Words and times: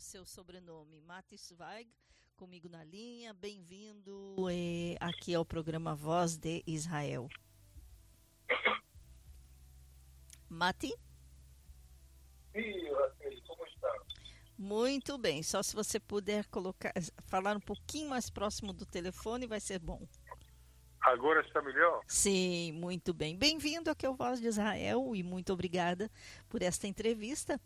seu 0.00 0.24
sobrenome, 0.24 1.00
Matis 1.00 1.52
Weig, 1.58 1.90
comigo 2.36 2.68
na 2.68 2.84
linha. 2.84 3.34
Bem-vindo 3.34 4.36
eh, 4.48 4.96
aqui 5.00 5.34
ao 5.34 5.44
programa 5.44 5.94
Voz 5.94 6.36
de 6.36 6.62
Israel. 6.66 7.28
Mati? 10.48 10.94
Sim, 12.52 12.92
Raquel, 12.92 13.42
como 13.44 13.66
está? 13.66 13.92
Muito 14.56 15.18
bem. 15.18 15.42
Só 15.42 15.62
se 15.64 15.74
você 15.74 15.98
puder 15.98 16.46
colocar, 16.46 16.92
falar 17.26 17.56
um 17.56 17.60
pouquinho 17.60 18.10
mais 18.10 18.30
próximo 18.30 18.72
do 18.72 18.86
telefone, 18.86 19.48
vai 19.48 19.58
ser 19.58 19.80
bom. 19.80 20.06
Agora 21.00 21.40
está 21.40 21.60
melhor? 21.60 22.02
Sim, 22.06 22.72
muito 22.72 23.12
bem. 23.12 23.36
Bem-vindo 23.36 23.90
aqui 23.90 24.06
ao 24.06 24.14
Voz 24.14 24.40
de 24.40 24.46
Israel 24.46 25.14
e 25.14 25.24
muito 25.24 25.52
obrigada 25.52 26.08
por 26.48 26.62
esta 26.62 26.86
entrevista. 26.86 27.60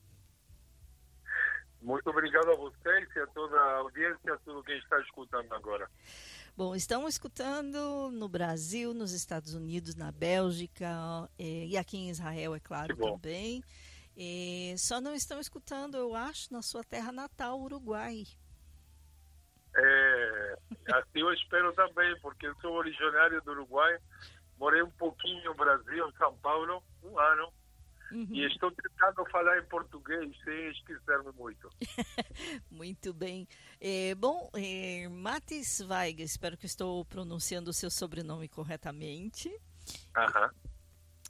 Muito 1.82 2.08
obrigado 2.10 2.48
a 2.50 2.56
vocês 2.56 3.08
e 3.16 3.18
a 3.18 3.26
toda 3.28 3.56
a 3.56 3.78
audiência, 3.78 4.32
a 4.32 4.38
todo 4.38 4.62
quem 4.62 4.78
está 4.78 5.00
escutando 5.00 5.52
agora. 5.52 5.90
Bom, 6.56 6.76
estão 6.76 7.08
escutando 7.08 8.10
no 8.12 8.28
Brasil, 8.28 8.94
nos 8.94 9.12
Estados 9.12 9.52
Unidos, 9.54 9.96
na 9.96 10.12
Bélgica 10.12 10.86
eh, 11.38 11.66
e 11.66 11.76
aqui 11.76 11.96
em 11.96 12.10
Israel, 12.10 12.54
é 12.54 12.60
claro, 12.60 12.96
também. 12.96 13.64
Eh, 14.16 14.74
só 14.78 15.00
não 15.00 15.14
estão 15.14 15.40
escutando, 15.40 15.96
eu 15.96 16.14
acho, 16.14 16.52
na 16.52 16.62
sua 16.62 16.84
terra 16.84 17.10
natal, 17.10 17.60
Uruguai. 17.60 18.24
É, 19.74 20.58
assim 20.92 21.20
eu 21.20 21.32
espero 21.32 21.72
também, 21.72 22.14
porque 22.20 22.46
eu 22.46 22.54
sou 22.60 22.74
originário 22.74 23.40
do 23.42 23.52
Uruguai, 23.52 23.98
morei 24.58 24.82
um 24.82 24.90
pouquinho 24.90 25.42
no 25.44 25.54
Brasil, 25.54 26.08
em 26.08 26.16
São 26.16 26.36
Paulo, 26.38 26.82
um 27.02 27.18
ano, 27.18 27.52
Uhum. 28.12 28.28
E 28.30 28.46
estou 28.46 28.70
tentando 28.70 29.24
falar 29.30 29.58
em 29.58 29.64
português 29.64 30.30
sem 30.44 30.70
esquecer-me 30.70 31.32
muito. 31.32 31.70
muito 32.70 33.14
bem. 33.14 33.48
É, 33.80 34.14
bom, 34.14 34.50
é, 34.54 35.08
Matis 35.08 35.80
Weig, 35.80 36.22
espero 36.22 36.56
que 36.56 36.66
estou 36.66 37.04
pronunciando 37.06 37.70
o 37.70 37.74
seu 37.74 37.90
sobrenome 37.90 38.48
corretamente. 38.48 39.50
Aham. 40.16 40.50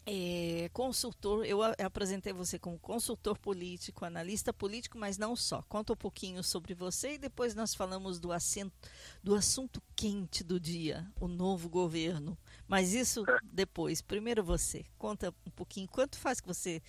É, 0.05 0.69
consultor, 0.72 1.47
eu 1.47 1.62
apresentei 1.62 2.33
você 2.33 2.58
como 2.58 2.77
consultor 2.77 3.39
político, 3.39 4.05
analista 4.05 4.52
político, 4.52 4.98
mas 4.98 5.17
não 5.17 5.36
só. 5.36 5.62
Conta 5.69 5.92
um 5.92 5.96
pouquinho 5.96 6.42
sobre 6.42 6.74
você 6.74 7.14
e 7.14 7.19
depois 7.19 7.55
nós 7.55 7.72
falamos 7.72 8.19
do, 8.19 8.33
assento, 8.33 8.74
do 9.22 9.36
assunto 9.36 9.80
quente 9.94 10.42
do 10.42 10.58
dia, 10.58 11.08
o 11.20 11.28
novo 11.28 11.69
governo. 11.69 12.36
Mas 12.68 12.94
isso 12.94 13.24
depois. 13.42 14.00
Primeiro 14.00 14.42
você, 14.42 14.84
conta 14.98 15.34
um 15.46 15.50
pouquinho. 15.50 15.88
Quanto 15.88 16.18
faz 16.18 16.41
que 16.41 16.46
você 16.46 16.82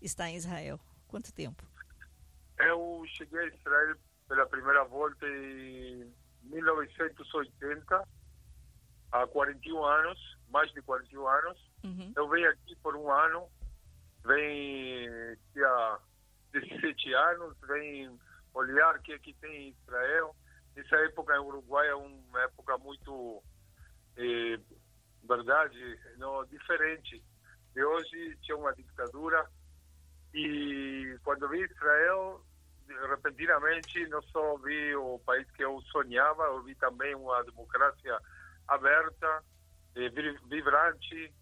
está 0.00 0.28
em 0.28 0.36
Israel? 0.36 0.78
Quanto 1.08 1.32
tempo? 1.32 1.64
Eu 2.58 3.02
cheguei 3.16 3.40
a 3.40 3.46
Israel 3.46 3.96
pela 4.28 4.46
primeira 4.46 4.84
volta 4.84 5.26
em 5.26 6.12
1980, 6.44 8.08
há 9.12 9.26
41 9.26 9.84
anos, 9.84 10.38
mais 10.48 10.70
de 10.72 10.82
41 10.82 11.26
anos 11.26 11.70
Uhum. 11.84 12.12
Eu 12.14 12.28
venho 12.28 12.50
aqui 12.50 12.76
por 12.76 12.96
um 12.96 13.10
ano, 13.10 13.48
venho 14.24 15.38
há 15.64 16.00
17 16.52 17.12
anos, 17.14 17.56
venho 17.66 18.18
olhar 18.54 18.96
o 18.96 19.02
que 19.02 19.12
aqui 19.12 19.34
tem 19.40 19.68
em 19.68 19.76
Israel. 19.82 20.34
Essa 20.76 20.96
época 20.96 21.34
em 21.36 21.40
Uruguai 21.40 21.88
é 21.88 21.94
uma 21.94 22.42
época 22.42 22.76
muito, 22.78 23.42
eh, 24.16 24.58
verdade, 25.68 25.98
não, 26.18 26.44
diferente. 26.46 27.22
De 27.74 27.84
hoje 27.84 28.36
tinha 28.42 28.56
uma 28.56 28.72
ditadura 28.72 29.46
e 30.34 31.16
quando 31.22 31.48
vi 31.48 31.60
Israel, 31.62 32.44
repentinamente 33.08 34.06
não 34.08 34.22
só 34.22 34.56
vi 34.58 34.94
o 34.94 35.18
país 35.20 35.48
que 35.52 35.64
eu 35.64 35.80
sonhava, 35.82 36.44
eu 36.44 36.62
vi 36.62 36.74
também 36.76 37.14
uma 37.14 37.42
democracia 37.44 38.18
aberta, 38.66 39.44
eh, 39.96 40.08
vibrante, 40.48 41.32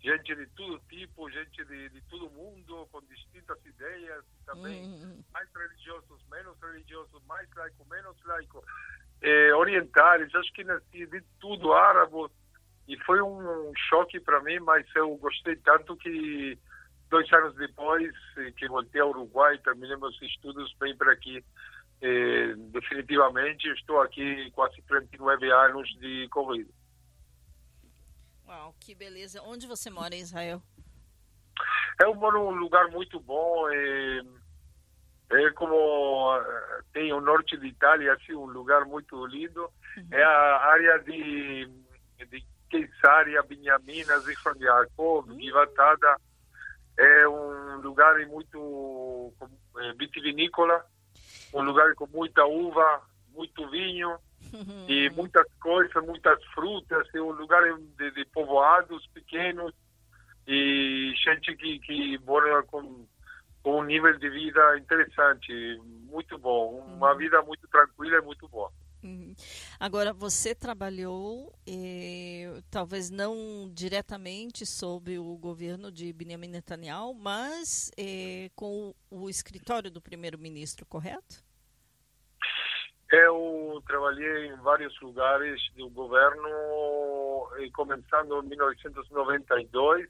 gente 0.00 0.34
de 0.34 0.46
todo 0.48 0.80
tipo, 0.88 1.30
gente 1.30 1.64
de, 1.64 1.88
de 1.90 2.00
todo 2.02 2.30
mundo, 2.30 2.88
com 2.90 3.00
distintas 3.02 3.58
ideias, 3.64 4.24
também 4.46 4.84
uhum. 4.84 5.22
mais 5.32 5.48
religiosos, 5.54 6.22
menos 6.30 6.58
religiosos, 6.60 7.22
mais 7.26 7.48
laico, 7.54 7.86
menos 7.90 8.16
laico, 8.24 8.64
eh, 9.22 9.54
orientais, 9.54 10.34
acho 10.34 10.52
que 10.52 10.64
nasci 10.64 11.06
de 11.06 11.20
tudo, 11.38 11.72
árabes, 11.72 12.30
e 12.90 12.98
foi 13.04 13.22
um 13.22 13.72
choque 13.88 14.18
para 14.18 14.42
mim, 14.42 14.58
mas 14.58 14.84
eu 14.96 15.16
gostei 15.18 15.54
tanto 15.56 15.96
que 15.96 16.58
dois 17.08 17.32
anos 17.32 17.54
depois 17.54 18.12
eh, 18.38 18.50
que 18.50 18.66
voltei 18.66 19.00
ao 19.00 19.10
Uruguai, 19.10 19.56
terminei 19.58 19.96
meus 19.96 20.20
estudos, 20.20 20.74
bem 20.80 20.96
para 20.96 21.12
aqui, 21.12 21.44
eh, 22.02 22.54
definitivamente 22.72 23.68
estou 23.68 24.00
aqui 24.00 24.50
quase 24.50 24.82
39 24.82 25.52
anos 25.52 25.88
de 26.00 26.26
corrida. 26.30 26.72
Uau, 28.48 28.74
que 28.80 28.92
beleza. 28.92 29.40
Onde 29.42 29.68
você 29.68 29.88
mora 29.88 30.12
em 30.12 30.20
Israel? 30.20 30.60
Eu 32.02 32.12
moro 32.16 32.50
num 32.50 32.58
lugar 32.58 32.88
muito 32.88 33.20
bom. 33.20 33.68
É, 33.70 34.20
é 35.30 35.50
como 35.52 36.42
tem 36.92 37.12
o 37.12 37.20
norte 37.20 37.56
de 37.56 37.68
Itália, 37.68 38.14
assim, 38.14 38.34
um 38.34 38.46
lugar 38.46 38.84
muito 38.84 39.24
lindo. 39.26 39.70
Uhum. 39.96 40.08
É 40.10 40.24
a 40.24 40.56
área 40.64 40.98
de, 40.98 41.66
de 42.28 42.44
Benjamina, 43.42 44.18
Zichron 44.20 44.54
Yaakov, 44.58 45.28
uhum. 45.28 45.40
Givatada. 45.40 46.16
É 46.98 47.28
um 47.28 47.80
lugar 47.80 48.18
muito 48.26 49.32
é, 49.78 49.92
vitivinícola, 49.94 50.84
um 51.54 51.62
lugar 51.62 51.94
com 51.94 52.06
muita 52.06 52.44
uva, 52.44 53.02
muito 53.32 53.68
vinho 53.70 54.10
uhum. 54.52 54.86
e 54.88 55.08
muitas 55.10 55.46
coisas, 55.60 56.04
muitas 56.04 56.44
frutas, 56.46 57.08
é 57.14 57.20
um 57.20 57.32
lugar 57.32 57.62
de, 57.96 58.10
de 58.10 58.24
povoados 58.26 59.06
pequenos 59.14 59.72
e 60.46 61.12
gente 61.24 61.54
que, 61.56 61.78
que 61.78 62.18
mora 62.18 62.62
com, 62.64 63.06
com 63.62 63.80
um 63.80 63.84
nível 63.84 64.16
de 64.18 64.28
vida 64.28 64.78
interessante, 64.78 65.80
muito 66.10 66.36
bom, 66.38 66.80
uma 66.86 67.12
uhum. 67.12 67.18
vida 67.18 67.40
muito 67.42 67.66
tranquila 67.68 68.16
e 68.16 68.22
muito 68.22 68.48
boa. 68.48 68.70
Uhum. 69.02 69.34
Agora, 69.78 70.12
você 70.12 70.54
trabalhou, 70.54 71.52
eh, 71.66 72.60
talvez 72.70 73.10
não 73.10 73.70
diretamente 73.72 74.66
sob 74.66 75.18
o 75.18 75.36
governo 75.38 75.90
de 75.90 76.12
Benjamin 76.12 76.48
Netanyahu, 76.48 77.14
mas 77.14 77.90
eh, 77.96 78.50
com 78.54 78.94
o, 79.10 79.22
o 79.22 79.30
escritório 79.30 79.90
do 79.90 80.02
primeiro-ministro, 80.02 80.84
correto? 80.84 81.42
Eu 83.10 83.82
trabalhei 83.86 84.48
em 84.48 84.56
vários 84.56 84.98
lugares 85.00 85.60
do 85.76 85.88
governo, 85.90 86.48
começando 87.74 88.44
em 88.44 88.48
1992. 88.48 90.08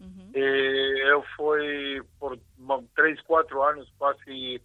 Uhum. 0.00 0.30
eu 0.34 1.22
fui 1.36 2.02
por 2.18 2.40
três, 2.94 3.20
quatro 3.20 3.62
anos 3.62 3.86
quase 3.98 4.62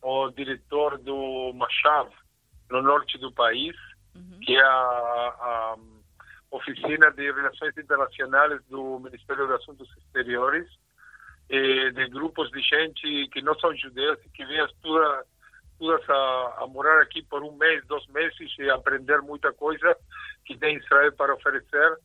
o 0.00 0.30
diretor 0.30 0.96
do 0.98 1.52
Machav, 1.54 2.08
no 2.70 2.82
norte 2.82 3.18
do 3.18 3.32
país, 3.32 3.74
uhum. 4.14 4.40
que 4.40 4.56
é 4.56 4.62
a, 4.62 4.66
a, 4.68 5.76
oficina 6.50 7.10
de 7.12 7.30
relações 7.32 7.76
internacionais 7.76 8.62
do 8.66 9.00
Ministério 9.00 9.46
dos 9.46 9.56
Assuntos 9.56 9.88
Exteriores, 9.98 10.68
de 11.48 12.08
grupos 12.08 12.50
de 12.50 12.60
gente 12.60 13.28
que 13.28 13.40
não 13.42 13.56
são 13.58 13.74
judeus 13.76 14.18
e 14.24 14.28
que 14.30 14.44
vêm 14.44 14.64
estudar 14.64 15.22
todas 15.78 16.08
a, 16.08 16.56
a, 16.58 16.66
morar 16.66 17.02
aqui 17.02 17.22
por 17.22 17.42
um 17.42 17.52
mês, 17.52 17.84
dois 17.86 18.06
meses 18.08 18.52
e 18.58 18.70
aprender 18.70 19.20
muita 19.22 19.52
coisa 19.52 19.96
que 20.44 20.56
tem 20.56 20.76
Israel 20.76 21.12
para 21.12 21.34
oferecer. 21.34 21.98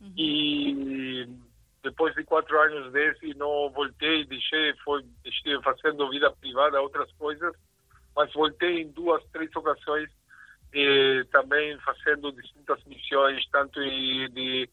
Uhum. 0.00 0.14
E 0.16 1.28
depois 1.82 2.14
de 2.14 2.24
quatro 2.24 2.58
anos 2.60 2.92
desse, 2.92 3.34
não 3.34 3.70
voltei, 3.70 4.24
deixei, 4.24 4.74
foi, 4.84 5.04
estive 5.24 5.62
fazendo 5.62 6.10
vida 6.10 6.30
privada, 6.40 6.80
outras 6.80 7.10
coisas, 7.12 7.54
mas 8.18 8.32
voltei 8.32 8.82
em 8.82 8.90
duas, 8.90 9.22
três 9.30 9.54
ocasiões 9.54 10.10
também 11.30 11.78
fazendo 11.78 12.32
distintas 12.32 12.82
missões, 12.84 13.46
tanto 13.52 13.80
de, 13.80 14.28
de 14.30 14.70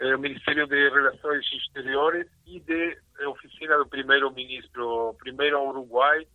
eh, 0.00 0.16
Ministério 0.18 0.66
de 0.66 0.90
Relações 0.90 1.44
Exteriores 1.50 2.28
e 2.46 2.60
de 2.60 2.98
oficina 3.26 3.78
do 3.78 3.86
primeiro-ministro, 3.86 5.16
primeiro 5.18 5.56
ao 5.56 5.68
Uruguai, 5.68 6.26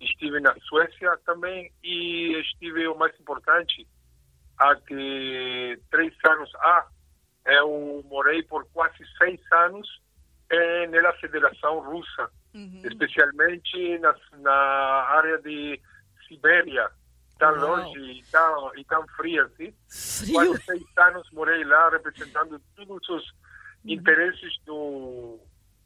estive 0.00 0.40
na 0.40 0.54
Suécia 0.62 1.14
também 1.26 1.70
e 1.84 2.40
estive, 2.40 2.88
o 2.88 2.96
mais 2.96 3.14
importante, 3.20 3.86
há 4.58 4.74
que 4.74 5.78
três 5.90 6.14
anos, 6.24 6.50
ah, 6.56 6.86
eu 7.44 8.02
morei 8.08 8.42
por 8.42 8.66
quase 8.72 9.04
seis 9.18 9.40
anos 9.52 9.86
eh, 10.52 10.86
na 10.86 11.12
Federação 11.14 11.80
Russa, 11.80 12.30
uhum. 12.54 12.82
especialmente 12.84 13.98
na, 13.98 14.14
na 14.38 14.52
área 14.52 15.38
de 15.38 15.80
Sibéria, 16.28 16.90
tão 17.38 17.52
Uau. 17.52 17.76
longe 17.76 17.98
e 17.98 18.22
tão, 18.30 18.76
e 18.76 18.84
tão 18.84 19.06
frio 19.16 19.46
assim. 19.46 19.74
Frio. 19.88 20.34
Quase 20.34 20.62
seis 20.62 20.84
anos 20.98 21.30
morei 21.32 21.64
lá 21.64 21.88
representando 21.88 22.60
todos 22.76 23.08
os 23.08 23.30
uhum. 23.30 23.92
interesses 23.92 24.58
do, 24.66 25.40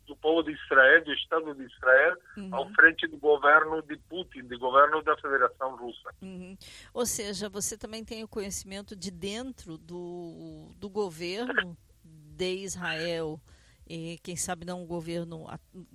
do 0.06 0.16
povo 0.16 0.42
de 0.42 0.52
Israel, 0.52 1.04
do 1.04 1.12
Estado 1.12 1.54
de 1.54 1.62
Israel, 1.62 2.16
uhum. 2.36 2.54
ao 2.54 2.68
frente 2.70 3.06
do 3.06 3.18
governo 3.18 3.80
de 3.82 3.96
Putin, 4.08 4.42
do 4.42 4.58
governo 4.58 5.00
da 5.02 5.16
Federação 5.16 5.76
Russa. 5.76 6.10
Uhum. 6.20 6.58
Ou 6.92 7.06
seja, 7.06 7.48
você 7.48 7.78
também 7.78 8.04
tem 8.04 8.24
o 8.24 8.28
conhecimento 8.28 8.96
de 8.96 9.12
dentro 9.12 9.78
do, 9.78 10.72
do 10.76 10.88
governo 10.88 11.76
de 12.04 12.64
Israel, 12.64 13.40
e 13.86 14.18
quem 14.22 14.36
sabe 14.36 14.64
não 14.64 14.82
um 14.82 14.86
governo 14.86 15.46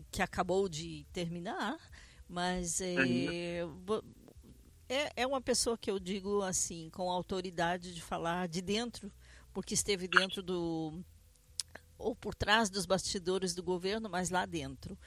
que 0.09 0.21
acabou 0.21 0.69
de 0.69 1.05
terminar, 1.11 1.77
mas 2.27 2.79
é, 2.79 3.65
uhum. 3.65 4.01
é, 4.87 5.11
é 5.17 5.27
uma 5.27 5.41
pessoa 5.41 5.77
que 5.77 5.91
eu 5.91 5.99
digo 5.99 6.41
assim, 6.41 6.89
com 6.91 7.11
autoridade 7.11 7.93
de 7.93 8.01
falar 8.01 8.47
de 8.47 8.61
dentro, 8.61 9.11
porque 9.53 9.73
esteve 9.73 10.07
dentro 10.07 10.41
do 10.41 11.03
ou 11.97 12.15
por 12.15 12.33
trás 12.33 12.69
dos 12.69 12.85
bastidores 12.85 13.53
do 13.53 13.61
governo, 13.61 14.09
mas 14.09 14.29
lá 14.29 14.45
dentro. 14.45 14.97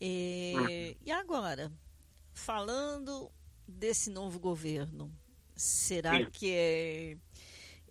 E, 0.00 0.54
uhum. 0.56 0.96
e 1.06 1.12
agora, 1.12 1.70
falando 2.32 3.30
desse 3.68 4.10
novo 4.10 4.40
governo, 4.40 5.14
será 5.54 6.24
que 6.26 6.50
é, 6.50 7.16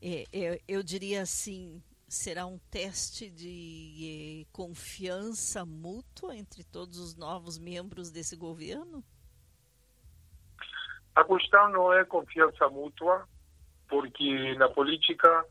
é, 0.02 0.26
é, 0.34 0.62
eu 0.68 0.84
diria 0.84 1.22
assim, 1.22 1.82
será 2.12 2.46
um 2.46 2.60
teste 2.70 3.30
de 3.30 4.44
é, 4.44 4.52
confiança 4.52 5.66
mútua 5.66 6.36
entre 6.36 6.62
todos 6.62 7.00
os 7.00 7.16
novos 7.16 7.58
membros 7.58 8.12
desse 8.12 8.36
governo? 8.36 9.02
A 11.16 11.24
questão 11.24 11.70
não 11.70 11.94
é 11.94 12.04
confiança 12.04 12.68
mútua, 12.68 13.26
porque 13.88 14.54
na 14.56 14.68
política 14.68 15.46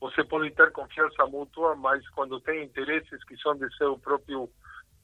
você 0.00 0.24
pode 0.24 0.50
ter 0.52 0.72
confiança 0.72 1.26
mútua, 1.26 1.76
mas 1.76 2.08
quando 2.10 2.40
tem 2.40 2.64
interesses 2.64 3.22
que 3.24 3.36
são 3.36 3.54
de 3.54 3.70
seu 3.76 3.98
próprio 3.98 4.50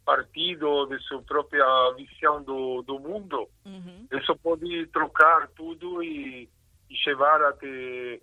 partido, 0.06 0.86
de 0.86 0.98
sua 1.00 1.20
própria 1.22 1.66
visão 1.96 2.42
do, 2.42 2.80
do 2.82 2.98
mundo, 2.98 3.46
uhum. 3.66 4.08
isso 4.10 4.34
pode 4.36 4.86
trocar 4.86 5.48
tudo 5.48 6.02
e, 6.02 6.48
e 6.88 6.94
levar 7.06 7.42
até 7.42 8.22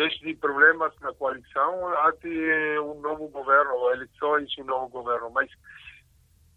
desde 0.00 0.34
problemas 0.36 0.92
na 1.00 1.12
coalição 1.12 1.88
até 1.98 2.80
um 2.80 3.00
novo 3.00 3.28
governo, 3.28 3.90
eleições 3.90 4.50
e 4.56 4.62
um 4.62 4.64
novo 4.64 4.88
governo. 4.88 5.30
Mas 5.30 5.50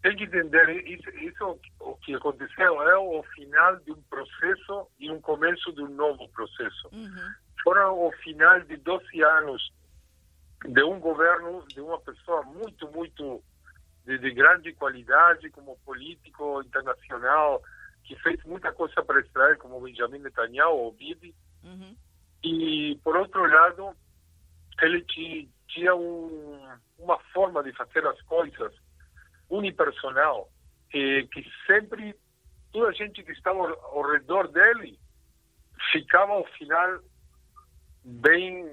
tem 0.02 0.16
que 0.16 0.24
entender, 0.24 0.68
isso, 0.86 1.10
isso 1.10 1.60
o 1.80 1.96
que 1.96 2.14
aconteceu 2.14 2.82
é 2.82 2.96
o 2.98 3.22
final 3.34 3.76
de 3.76 3.92
um 3.92 4.02
processo 4.02 4.88
e 4.98 5.10
um 5.10 5.20
começo 5.20 5.72
de 5.72 5.82
um 5.82 5.88
novo 5.88 6.28
processo. 6.30 6.88
Uhum 6.92 7.34
foram 7.64 7.98
o 7.98 8.12
final 8.22 8.60
de 8.60 8.76
12 8.76 9.22
anos 9.22 9.72
de 10.66 10.84
um 10.84 11.00
governo 11.00 11.66
de 11.68 11.80
uma 11.80 11.98
pessoa 11.98 12.42
muito, 12.42 12.86
muito 12.92 13.42
de, 14.04 14.18
de 14.18 14.30
grande 14.32 14.72
qualidade 14.74 15.50
como 15.50 15.78
político 15.78 16.62
internacional, 16.62 17.62
que 18.04 18.14
fez 18.16 18.44
muita 18.44 18.70
coisa 18.70 19.02
para 19.02 19.20
Israel, 19.20 19.56
como 19.58 19.80
Benjamin 19.80 20.18
Netanyahu 20.18 20.76
ou 20.76 20.92
Bibi. 20.92 21.34
Uhum. 21.64 21.96
E, 22.44 23.00
por 23.02 23.16
outro 23.16 23.46
lado, 23.46 23.96
ele 24.82 25.02
tinha 25.68 25.94
um, 25.94 26.68
uma 26.98 27.18
forma 27.32 27.62
de 27.62 27.72
fazer 27.72 28.06
as 28.06 28.20
coisas 28.22 28.72
unipersonal, 29.48 30.50
que, 30.90 31.26
que 31.28 31.44
sempre 31.66 32.14
toda 32.70 32.88
a 32.88 32.92
gente 32.92 33.22
que 33.22 33.32
estava 33.32 33.58
ao, 33.60 33.96
ao 33.96 34.12
redor 34.12 34.48
dele 34.48 34.98
ficava 35.90 36.32
ao 36.32 36.44
final 36.52 37.00
bem 38.04 38.66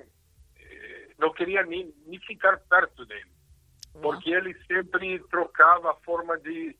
eh, 0.57 1.09
não 1.17 1.31
queria 1.31 1.63
nem, 1.63 1.93
nem 2.05 2.19
ficar 2.19 2.59
perto 2.59 3.05
dele. 3.05 3.31
Porque 4.01 4.31
ele 4.31 4.53
sempre 4.65 5.19
trocava 5.29 5.91
a 5.91 5.95
forma 5.95 6.37
de, 6.39 6.75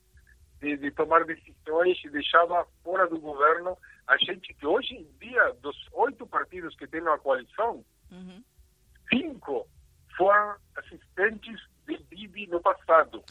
de, 0.59 0.77
de, 0.77 0.91
tomar 0.91 1.23
decisões 1.25 2.03
e 2.03 2.09
deixava 2.09 2.65
fora 2.83 3.07
do 3.07 3.19
governo 3.19 3.77
a 4.07 4.17
gente 4.17 4.53
que 4.53 4.65
hoje 4.65 4.95
em 4.95 5.07
dia 5.19 5.53
dos 5.61 5.75
oito 5.93 6.25
partidos 6.27 6.75
que 6.75 6.87
tem 6.87 7.01
na 7.01 7.17
coalição 7.17 7.83
uhum. 8.11 8.43
cinco 9.09 9.67
foram 10.17 10.55
assistentes 10.75 11.59
de 11.85 11.97
Bibi 12.09 12.47
no 12.47 12.61
passado 12.61 13.23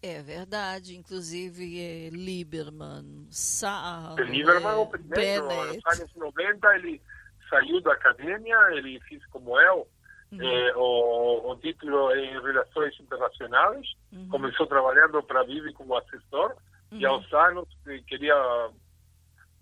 é 0.00 0.22
verdade, 0.22 0.96
inclusive 0.96 1.80
é, 1.80 2.10
Lieberman, 2.10 3.26
Saar, 3.30 4.14
Lieberman 4.14 4.70
é 4.70 4.76
o 4.76 4.86
primeiro, 4.86 5.44
nos 5.46 6.00
anos 6.00 6.14
90 6.14 6.76
ele 6.76 7.02
saiu 7.50 7.80
da 7.80 7.94
academia, 7.94 8.56
ele 8.72 9.00
fez 9.00 9.24
como 9.26 9.58
eu, 9.58 9.88
uhum. 10.30 10.40
eh, 10.40 10.72
o, 10.76 11.50
o, 11.50 11.56
título 11.56 12.14
em 12.14 12.40
Relações 12.40 12.94
Internacionais, 13.00 13.86
uhum. 14.12 14.28
começou 14.28 14.66
trabalhando 14.68 15.20
para 15.22 15.40
a 15.40 15.44
Bibi 15.44 15.72
como 15.72 15.96
assessor, 15.96 16.54
uhum. 16.92 16.98
e 16.98 17.06
aos 17.06 17.32
anos 17.32 17.68
queria 18.06 18.70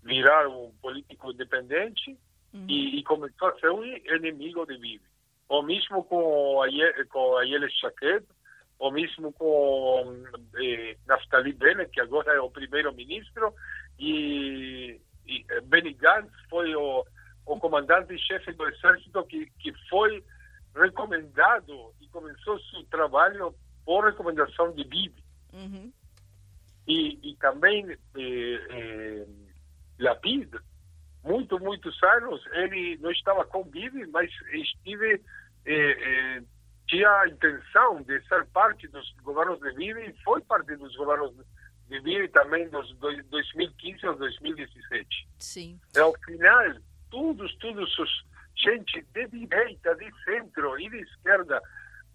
virar 0.07 0.47
um 0.47 0.71
político 0.81 1.31
independente 1.31 2.17
e, 2.67 2.97
e, 2.97 3.03
começou 3.03 3.49
a 3.49 3.59
ser 3.59 3.69
um 3.69 3.83
inimigo 3.83 4.65
de 4.65 4.77
Bibi. 4.77 5.01
O 5.49 5.61
mesmo 5.61 6.03
com 6.05 6.63
a, 6.63 6.67
com 7.05 7.37
a 7.37 7.43
Yeles 7.43 7.73
Chaquet, 7.73 8.25
o 8.79 8.89
mesmo 8.89 9.31
com 9.33 10.23
eh, 10.55 10.97
Naftali 11.05 11.53
Bennett, 11.53 11.91
que 11.91 12.01
agora 12.01 12.33
é 12.33 12.39
o 12.39 12.49
primeiro-ministro, 12.49 13.53
e, 13.99 14.99
e 15.25 15.45
Benny 15.63 15.93
Gantz 15.93 16.31
foi 16.49 16.75
o 16.75 17.05
o 17.47 17.57
comandante-chefe 17.57 18.51
do 18.53 18.67
Exército 18.67 19.23
que, 19.23 19.49
que 19.59 19.73
foi 19.89 20.23
recomendado 20.75 21.93
e 22.01 22.07
começou 22.09 22.59
seu 22.59 22.83
trabalho 22.85 23.55
por 23.85 24.03
recomendação 24.03 24.73
de 24.73 24.83
Bibi. 24.83 25.23
Uhum. 25.53 25.91
E, 26.85 27.31
e 27.31 27.35
também 27.37 27.89
eh, 27.89 27.97
eh, 28.69 29.25
Lapid, 29.99 30.53
muito, 31.23 31.59
muitos 31.59 32.01
anos, 32.03 32.41
ele 32.53 32.97
não 32.97 33.11
estava 33.11 33.43
com 33.45 33.63
Bibi, 33.63 34.05
mas 34.07 34.31
estive, 34.53 35.21
eh, 35.65 35.91
eh, 35.91 36.43
tinha 36.87 37.09
a 37.09 37.27
intenção 37.27 38.01
de 38.03 38.21
ser 38.27 38.45
parte 38.47 38.87
dos 38.87 39.13
governos 39.23 39.59
de 39.59 39.73
Bibi 39.73 40.09
e 40.09 40.23
foi 40.23 40.41
parte 40.41 40.75
dos 40.75 40.95
governos 40.95 41.33
de 41.89 41.99
Bibi 41.99 42.29
também 42.29 42.69
dos 42.69 42.95
2015 42.97 44.07
a 44.07 44.11
2017. 44.13 45.27
Sim. 45.39 45.79
E 45.95 45.99
ao 45.99 46.13
final, 46.25 46.63
todos, 47.09 47.53
todos 47.57 47.99
os 47.99 48.27
gente 48.57 49.05
de 49.13 49.27
direita, 49.27 49.95
de 49.95 50.11
centro 50.23 50.79
e 50.79 50.89
de 50.89 50.97
esquerda 50.97 51.61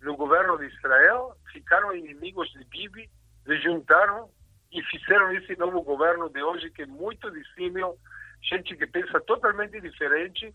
no 0.01 0.17
governo 0.17 0.59
de 0.59 0.67
Israel 0.67 1.37
ficaram 1.53 1.95
inimigos 1.95 2.51
de 2.53 2.65
Bibi, 2.65 3.09
se 3.45 3.61
juntaram 3.61 4.29
e 4.73 4.83
fizeram 4.85 5.33
esse 5.33 5.55
novo 5.57 5.83
governo 5.83 6.31
de 6.31 6.43
hoje 6.43 6.71
que 6.71 6.83
é 6.83 6.87
muito 6.87 7.31
disímil, 7.31 7.99
gente 8.43 8.75
que 8.75 8.87
pensa 8.87 9.21
totalmente 9.21 9.81
diferente, 9.81 10.53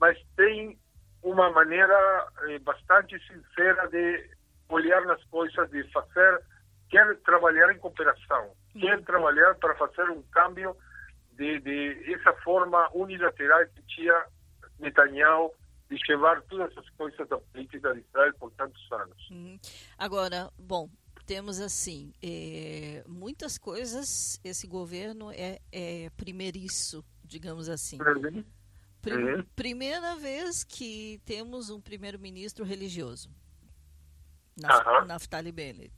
mas 0.00 0.18
tem 0.34 0.78
uma 1.22 1.50
maneira 1.50 2.26
eh, 2.48 2.58
bastante 2.60 3.18
sincera 3.26 3.86
de 3.88 4.30
olhar 4.68 5.04
nas 5.04 5.22
coisas, 5.24 5.70
de 5.70 5.84
fazer, 5.92 6.40
quer 6.88 7.16
trabalhar 7.18 7.70
em 7.70 7.78
cooperação, 7.78 8.52
quer 8.72 8.96
uhum. 8.96 9.04
trabalhar 9.04 9.54
para 9.56 9.74
fazer 9.74 10.08
um 10.10 10.22
câmbio 10.32 10.74
de, 11.32 11.60
de 11.60 12.14
essa 12.14 12.32
forma 12.42 12.88
unilateral 12.94 13.66
que 13.66 13.82
tinha 13.82 14.24
Netanyahu 14.78 15.52
de 15.90 15.98
levar 16.08 16.40
todas 16.42 16.76
as 16.78 16.88
coisas 16.90 17.28
da 17.28 17.36
política 17.36 17.92
de 17.92 18.00
Israel 18.00 18.32
por 18.38 18.50
tantos 18.52 18.92
anos. 18.92 19.30
Uhum. 19.30 19.58
Agora, 19.98 20.48
bom, 20.56 20.88
temos 21.30 21.60
assim 21.60 22.12
é, 22.20 23.04
muitas 23.06 23.56
coisas. 23.56 24.40
Esse 24.42 24.66
governo 24.66 25.30
é, 25.30 25.60
é 25.70 26.10
primeiriço, 26.16 27.04
digamos 27.24 27.68
assim. 27.68 27.98
Uhum. 28.02 28.44
Prim, 29.00 29.14
uhum. 29.14 29.44
Primeira 29.54 30.16
vez 30.16 30.64
que 30.64 31.22
temos 31.24 31.70
um 31.70 31.80
primeiro-ministro 31.80 32.64
religioso, 32.64 33.30
Naf 34.56 35.06
Naftali 35.06 35.52
Bennett. 35.52 35.94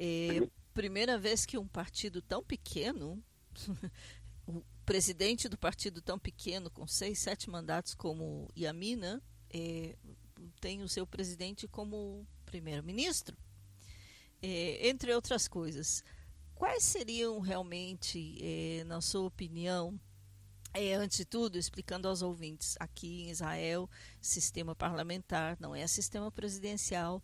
É, 0.00 0.48
primeira 0.72 1.18
vez 1.18 1.44
que 1.44 1.58
um 1.58 1.68
partido 1.68 2.22
tão 2.22 2.42
pequeno 2.42 3.22
o 4.48 4.62
presidente 4.86 5.46
do 5.46 5.58
partido 5.58 6.00
tão 6.00 6.18
pequeno, 6.18 6.70
com 6.70 6.86
seis, 6.86 7.18
sete 7.18 7.50
mandatos 7.50 7.94
como 7.94 8.50
Yamina, 8.56 9.22
é, 9.52 9.94
tem 10.58 10.82
o 10.82 10.88
seu 10.88 11.06
presidente 11.06 11.68
como 11.68 12.26
primeiro-ministro. 12.46 13.36
É, 14.46 14.88
entre 14.88 15.14
outras 15.14 15.48
coisas. 15.48 16.04
Quais 16.54 16.84
seriam 16.84 17.40
realmente, 17.40 18.36
é, 18.42 18.84
na 18.84 19.00
sua 19.00 19.22
opinião, 19.22 19.98
é, 20.74 20.92
antes 20.92 21.16
de 21.16 21.24
tudo, 21.24 21.56
explicando 21.56 22.06
aos 22.06 22.20
ouvintes, 22.20 22.76
aqui 22.78 23.22
em 23.22 23.30
Israel, 23.30 23.88
sistema 24.20 24.74
parlamentar 24.74 25.56
não 25.58 25.74
é 25.74 25.86
sistema 25.86 26.30
presidencial, 26.30 27.22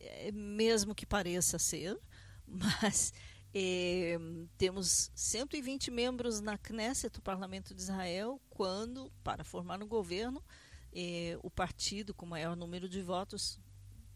é, 0.00 0.32
mesmo 0.32 0.94
que 0.94 1.04
pareça 1.04 1.58
ser, 1.58 2.00
mas 2.48 3.12
é, 3.52 4.16
temos 4.56 5.10
120 5.14 5.90
membros 5.90 6.40
na 6.40 6.56
Knesset, 6.56 7.18
o 7.18 7.22
Parlamento 7.22 7.74
de 7.74 7.82
Israel, 7.82 8.40
quando, 8.48 9.12
para 9.22 9.44
formar 9.44 9.82
um 9.82 9.86
governo, 9.86 10.42
é, 10.90 11.38
o 11.42 11.50
partido 11.50 12.14
com 12.14 12.24
maior 12.24 12.56
número 12.56 12.88
de 12.88 13.02
votos, 13.02 13.60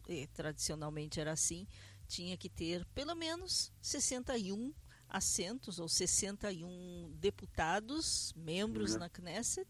é, 0.09 0.27
tradicionalmente 0.33 1.19
era 1.19 1.33
assim, 1.33 1.67
tinha 2.07 2.37
que 2.37 2.49
ter 2.49 2.85
pelo 2.95 3.15
menos 3.15 3.71
61 3.81 4.73
assentos 5.09 5.79
ou 5.79 5.87
61 5.87 7.11
deputados, 7.15 8.33
membros 8.35 8.93
uhum. 8.93 8.99
na 8.99 9.09
Knesset, 9.09 9.67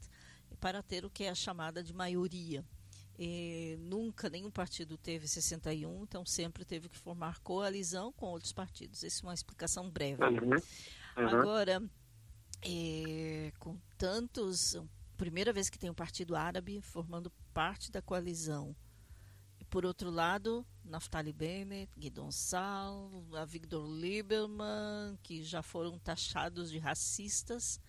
para 0.60 0.82
ter 0.82 1.06
o 1.06 1.10
que 1.10 1.24
é 1.24 1.30
a 1.30 1.36
chamada 1.36 1.84
de 1.84 1.94
maioria. 1.94 2.66
E 3.20 3.78
nunca 3.80 4.30
nenhum 4.30 4.52
partido 4.52 4.98
teve 4.98 5.28
61, 5.28 6.04
então 6.04 6.26
sempre 6.26 6.64
teve 6.64 6.88
que 6.88 6.98
formar 6.98 7.40
coalizão 7.40 8.12
com 8.12 8.28
outros 8.28 8.54
partidos. 8.54 9.04
Essa 9.04 9.22
é 9.22 9.28
uma 9.28 9.34
explicação 9.34 9.90
breve. 9.90 10.24
Uhum. 10.24 10.52
Uhum. 11.18 11.28
Agora, 11.28 11.82
é, 12.62 13.52
com 13.60 13.78
tantos. 13.98 14.76
Primeira 15.18 15.52
vez 15.52 15.68
que 15.68 15.80
tem 15.80 15.90
um 15.90 15.96
partido 15.96 16.36
árabe 16.36 16.80
formando 16.80 17.32
parte 17.52 17.92
da 17.92 18.04
coalizão. 18.04 18.76
Por 19.70 19.86
outro 19.86 20.10
lado, 20.10 20.66
Naftali 20.84 21.34
Bennett, 21.34 21.92
Guidon 21.98 22.32
Sal, 22.32 23.12
a 23.34 23.44
Victor 23.44 23.86
Lieberman, 23.86 25.18
que 25.22 25.44
já 25.44 25.62
foram 25.62 26.00
taxados 26.00 26.72
de 26.72 26.80
racistas. 26.80 27.80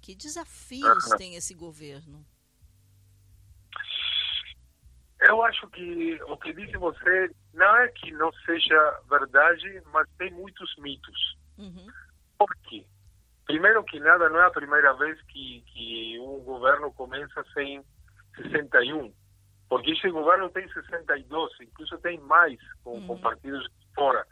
Que 0.00 0.14
desafios 0.14 1.04
tem 1.18 1.34
esse 1.34 1.54
governo? 1.54 2.24
Eu 5.20 5.42
acho 5.42 5.68
que 5.68 6.22
o 6.22 6.36
que 6.36 6.52
disse 6.52 6.76
você 6.76 7.30
não 7.52 7.76
é 7.76 7.88
que 7.88 8.12
não 8.12 8.32
seja 8.46 9.00
verdade, 9.10 9.82
mas 9.92 10.08
tem 10.16 10.30
muitos 10.32 10.74
mitos. 10.78 11.36
Uhum. 11.58 11.88
Por 12.38 12.54
quê? 12.62 12.86
Primeiro 13.44 13.82
que 13.84 13.98
nada, 13.98 14.28
não 14.28 14.40
é 14.40 14.46
a 14.46 14.50
primeira 14.50 14.94
vez 14.94 15.20
que, 15.22 15.62
que 15.72 16.18
um 16.20 16.38
governo 16.44 16.92
começa 16.92 17.44
sem 17.52 17.84
61, 18.36 19.12
porque 19.68 19.92
esse 19.92 20.08
governo 20.10 20.48
tem 20.50 20.66
62, 20.68 21.52
incluso 21.60 21.98
tem 21.98 22.18
mais 22.20 22.58
com, 22.82 22.94
uhum. 22.94 23.06
com 23.06 23.20
partidos 23.20 23.66
fora. 23.94 24.26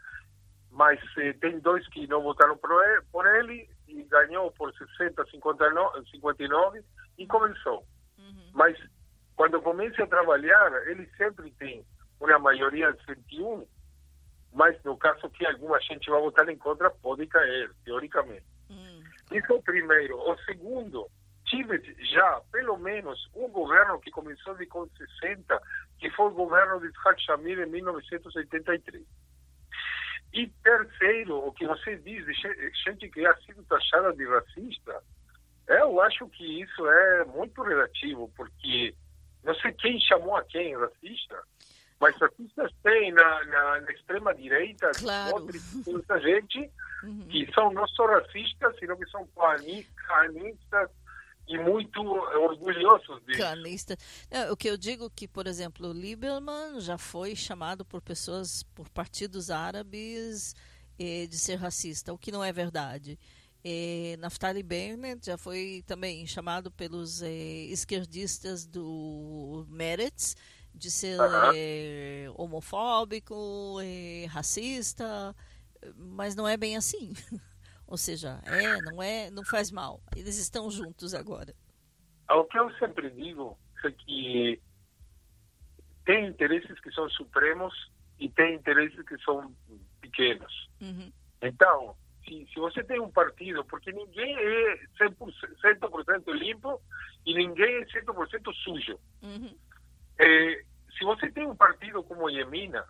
Mas 0.71 0.99
eh, 1.17 1.33
tem 1.33 1.59
dois 1.59 1.87
que 1.89 2.07
não 2.07 2.21
votaram 2.21 2.57
por 2.57 2.71
ele, 2.71 3.01
por 3.11 3.25
ele 3.25 3.69
e 3.87 4.03
ganhou 4.03 4.51
por 4.51 4.73
60, 4.73 5.25
59, 5.25 6.09
59 6.11 6.83
e 7.17 7.27
começou. 7.27 7.85
Uhum. 8.17 8.51
Mas 8.53 8.77
quando 9.35 9.61
começa 9.61 10.03
a 10.03 10.07
trabalhar, 10.07 10.71
ele 10.87 11.07
sempre 11.15 11.51
tem 11.51 11.85
uma 12.19 12.39
maioria 12.39 12.91
de 12.91 13.05
101, 13.05 13.67
mas 14.53 14.81
no 14.83 14.97
caso 14.97 15.29
que 15.29 15.45
alguma 15.45 15.79
gente 15.81 16.09
vai 16.09 16.19
votar 16.19 16.49
em 16.49 16.57
contra, 16.57 16.89
pode 16.89 17.27
cair, 17.27 17.71
teoricamente. 17.85 18.45
Uhum. 18.69 19.03
Isso 19.31 19.53
é 19.53 19.55
o 19.55 19.61
primeiro. 19.61 20.17
O 20.17 20.35
segundo, 20.39 21.07
tive 21.47 21.81
já 22.13 22.41
pelo 22.51 22.77
menos 22.77 23.29
um 23.33 23.49
governo 23.49 23.99
que 23.99 24.11
começou 24.11 24.55
de 24.55 24.65
com 24.67 24.87
60, 24.87 25.61
que 25.99 26.09
foi 26.11 26.27
o 26.27 26.31
governo 26.31 26.79
de 26.79 26.87
Isaac 26.87 27.21
Shamir 27.23 27.59
em 27.59 27.65
1983. 27.71 29.03
E 30.33 30.47
terceiro, 30.61 31.37
o 31.47 31.51
que 31.53 31.65
você 31.65 31.95
diz, 31.97 32.25
gente 32.85 33.09
que 33.09 33.25
ha 33.25 33.35
sido 33.37 33.63
taxada 33.63 34.13
de 34.13 34.25
racista, 34.27 35.01
eu 35.67 36.01
acho 36.01 36.27
que 36.29 36.61
isso 36.61 36.87
é 36.87 37.25
muito 37.25 37.61
relativo, 37.61 38.31
porque 38.35 38.93
não 39.43 39.55
sei 39.55 39.71
quem 39.73 39.99
chamou 40.01 40.35
a 40.35 40.43
quem 40.43 40.77
racista, 40.77 41.41
mas 41.99 42.15
racistas 42.17 42.71
tem 42.83 43.11
na, 43.11 43.45
na, 43.45 43.81
na 43.81 43.91
extrema-direita, 43.91 44.91
claro. 44.99 45.47
muita 45.85 46.19
gente 46.19 46.69
uhum. 47.03 47.27
que 47.29 47.51
são 47.53 47.71
não 47.71 47.87
só 47.87 48.05
racistas, 48.05 48.77
sino 48.77 48.97
que 48.97 49.09
são 49.09 49.27
canistas 50.07 50.89
e 51.47 51.57
muito 51.57 52.01
orgulhosos 52.01 53.23
disso. 53.25 53.39
Canista. 53.39 53.97
É, 54.29 54.51
o 54.51 54.57
que 54.57 54.69
eu 54.69 54.77
digo 54.77 55.09
que, 55.09 55.27
por 55.27 55.47
exemplo, 55.47 55.89
o 55.89 55.93
Lieberman 55.93 56.79
já 56.79 56.97
foi 56.97 57.35
chamado 57.35 57.85
por 57.85 58.01
pessoas, 58.01 58.63
por 58.75 58.89
partidos 58.89 59.49
árabes, 59.49 60.53
eh, 60.99 61.27
de 61.27 61.37
ser 61.37 61.55
racista, 61.55 62.13
o 62.13 62.17
que 62.17 62.31
não 62.31 62.43
é 62.43 62.51
verdade. 62.51 63.17
Eh, 63.63 64.15
Naftali 64.19 64.63
Bennett 64.63 65.25
já 65.25 65.37
foi 65.37 65.83
também 65.85 66.25
chamado 66.25 66.71
pelos 66.71 67.21
eh, 67.21 67.65
esquerdistas 67.69 68.65
do 68.65 69.65
Meretz 69.69 70.35
de 70.73 70.91
ser 70.91 71.17
é, 71.55 72.27
homofóbico, 72.35 73.79
é, 73.81 74.25
racista, 74.27 75.35
mas 75.95 76.35
não 76.35 76.47
é 76.47 76.55
bem 76.55 76.77
assim. 76.77 77.13
Ou 77.87 77.97
seja, 77.97 78.39
é, 78.45 78.81
não 78.81 79.01
é, 79.01 79.31
não 79.31 79.43
faz 79.43 79.71
mal. 79.71 80.01
Eles 80.15 80.37
estão 80.37 80.69
juntos 80.69 81.13
agora. 81.13 81.53
O 82.29 82.43
que 82.43 82.59
eu 82.59 82.69
sempre 82.77 83.09
digo 83.11 83.57
é 83.85 83.91
que 83.91 84.61
tem 86.05 86.27
interesses 86.27 86.79
que 86.81 86.91
são 86.91 87.09
supremos 87.09 87.73
e 88.19 88.29
tem 88.29 88.55
interesses 88.55 89.01
que 89.05 89.17
são 89.19 89.53
pequenos. 90.01 90.69
Uhum. 90.81 91.11
Então, 91.41 91.95
se, 92.25 92.47
se 92.53 92.59
você 92.59 92.83
tem 92.83 92.99
um 92.99 93.09
partido, 93.09 93.63
porque 93.65 93.91
ninguém 93.91 94.35
é 94.35 94.79
100%, 94.99 96.25
100 96.25 96.33
limpo 96.33 96.81
e 97.25 97.33
ninguém 97.33 97.75
é 97.77 97.85
100% 97.85 98.53
sujo. 98.63 98.99
Uhum. 99.21 99.55
É, 100.19 100.63
se 100.97 101.05
você 101.05 101.31
tem 101.31 101.45
um 101.47 101.55
partido 101.55 102.03
como 102.03 102.23
o 102.23 102.29
Yemina, 102.29 102.85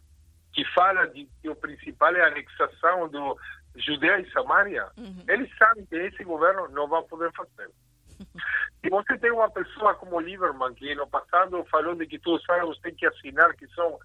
que 0.53 0.65
fala 0.73 1.05
de 1.07 1.29
que 1.41 1.49
o 1.49 1.55
principal 1.55 2.15
é 2.15 2.21
a 2.23 2.27
anexação 2.27 3.07
do 3.09 3.37
Judéia 3.77 4.19
e 4.19 4.31
Samaria, 4.31 4.87
uhum. 4.97 5.23
eles 5.27 5.49
sabem 5.57 5.85
que 5.85 5.95
esse 5.95 6.23
governo 6.23 6.67
não 6.69 6.87
vai 6.87 7.01
poder 7.03 7.31
fazer. 7.33 7.69
Se 8.81 8.89
você 8.89 9.17
tem 9.17 9.31
uma 9.31 9.49
pessoa 9.49 9.95
como 9.95 10.19
Lieberman, 10.19 10.73
que 10.73 10.93
no 10.95 11.07
passado 11.07 11.63
falou 11.65 11.95
de 11.95 12.05
que 12.07 12.19
todos 12.19 12.41
os 12.41 12.49
árabes 12.49 12.79
têm 12.79 12.95
que 12.95 13.05
assinar 13.05 13.53
que 13.55 13.67
são 13.69 13.99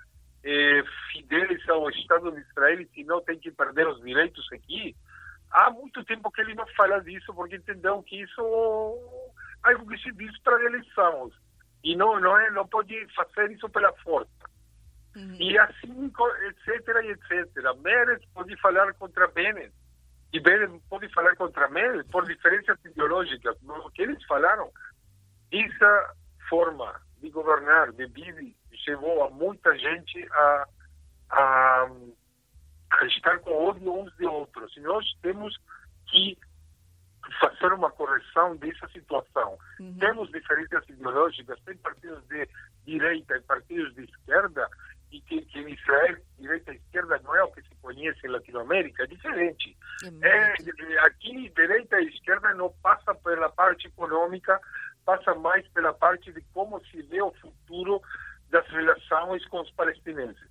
eh, 0.45 0.83
fidelis 1.13 1.67
ao 1.69 1.89
Estado 1.91 2.33
de 2.33 2.41
Israel 2.41 2.87
e 2.95 3.05
não 3.05 3.21
tem 3.23 3.39
que 3.39 3.51
perder 3.51 3.87
os 3.87 4.03
direitos 4.03 4.47
aqui, 4.53 4.95
há 5.51 5.71
muito 5.71 6.05
tempo 6.05 6.31
que 6.31 6.41
ele 6.41 6.55
não 6.55 6.67
fala 6.69 7.01
disso, 7.01 7.33
porque 7.35 7.57
entendeu 7.57 8.03
que 8.03 8.23
isso 8.23 8.41
é 9.65 9.73
algo 9.73 9.89
que 9.89 9.99
se 9.99 10.13
diz 10.13 10.37
para 10.41 10.65
eleições 10.65 11.33
e 11.85 11.97
não 11.97 12.19
não 12.21 12.39
é 12.39 12.51
não 12.51 12.67
pode 12.67 13.07
fazer 13.15 13.51
isso 13.51 13.69
pela 13.69 13.93
força 13.99 14.31
uhum. 15.17 15.37
e 15.39 15.59
assim 15.59 16.13
etc 16.49 16.89
etc 17.05 17.77
Meres 17.83 18.25
pode 18.35 18.57
falar 18.61 18.93
contra 18.95 19.29
Bennett 19.29 19.73
e 20.33 20.41
Bennett 20.41 20.81
pode 20.89 21.09
falar 21.13 21.37
contra 21.37 21.69
Meres 21.69 22.07
por 22.07 22.27
diferenças 22.27 22.79
ideológicas 22.85 23.57
o 23.63 23.91
que 23.91 24.03
eles 24.03 24.25
falaram 24.25 24.71
essa 25.51 26.15
forma 26.49 27.01
de 27.21 27.31
governar 27.31 27.93
de 27.93 28.07
Bibi 28.07 28.57
levou 28.87 29.25
a 29.25 29.31
muita 29.31 29.77
gente 29.79 30.27
a, 30.33 30.69
a, 31.31 31.91
a 32.91 33.07
estar 33.07 33.39
com 33.41 33.69
ódio 33.69 33.93
uns 33.95 34.15
de 34.17 34.27
outros 34.27 34.77
e 34.77 34.81
nós 34.81 35.05
temos 35.23 35.57
que 36.07 36.37
fazer 37.41 37.73
uma 37.73 37.91
correção 37.91 38.57
dessa 38.57 38.87
situação. 38.89 39.57
Uhum. 39.81 39.97
Temos 39.99 40.31
diferenças 40.31 40.87
ideológicas, 40.89 41.59
tem 41.65 41.77
partidos 41.77 42.23
de 42.27 42.49
direita 42.85 43.37
e 43.37 43.43
partidos 43.43 43.95
de 43.95 44.05
esquerda, 44.05 44.69
e 45.13 45.21
que, 45.21 45.43
que 45.43 45.59
em 45.59 45.75
Israel, 45.75 46.17
direita 46.39 46.73
e 46.73 46.77
esquerda 46.77 47.21
não 47.23 47.37
é 47.37 47.45
o 47.45 47.53
que 47.53 47.61
se 47.63 47.75
conhece 47.83 48.27
em 48.27 48.31
Latinoamérica, 48.31 49.05
é 49.05 49.07
diferente. 49.07 49.77
É, 50.23 50.29
é, 50.29 50.99
aqui, 51.01 51.51
direita 51.51 52.01
e 52.01 52.09
esquerda 52.09 52.55
não 52.55 52.73
passa 52.83 53.15
pela 53.15 53.51
parte 53.51 53.87
econômica, 53.87 54.59
passa 55.05 55.35
mais 55.35 55.69
pela 55.69 55.93
parte 55.93 56.33
de 56.33 56.41
como 56.55 56.83
se 56.87 57.03
vê 57.03 57.21
o 57.21 57.33
futuro 57.33 58.01
das 58.49 58.67
relações 58.69 59.47
com 59.49 59.61
os 59.61 59.71
palestineses. 59.73 60.51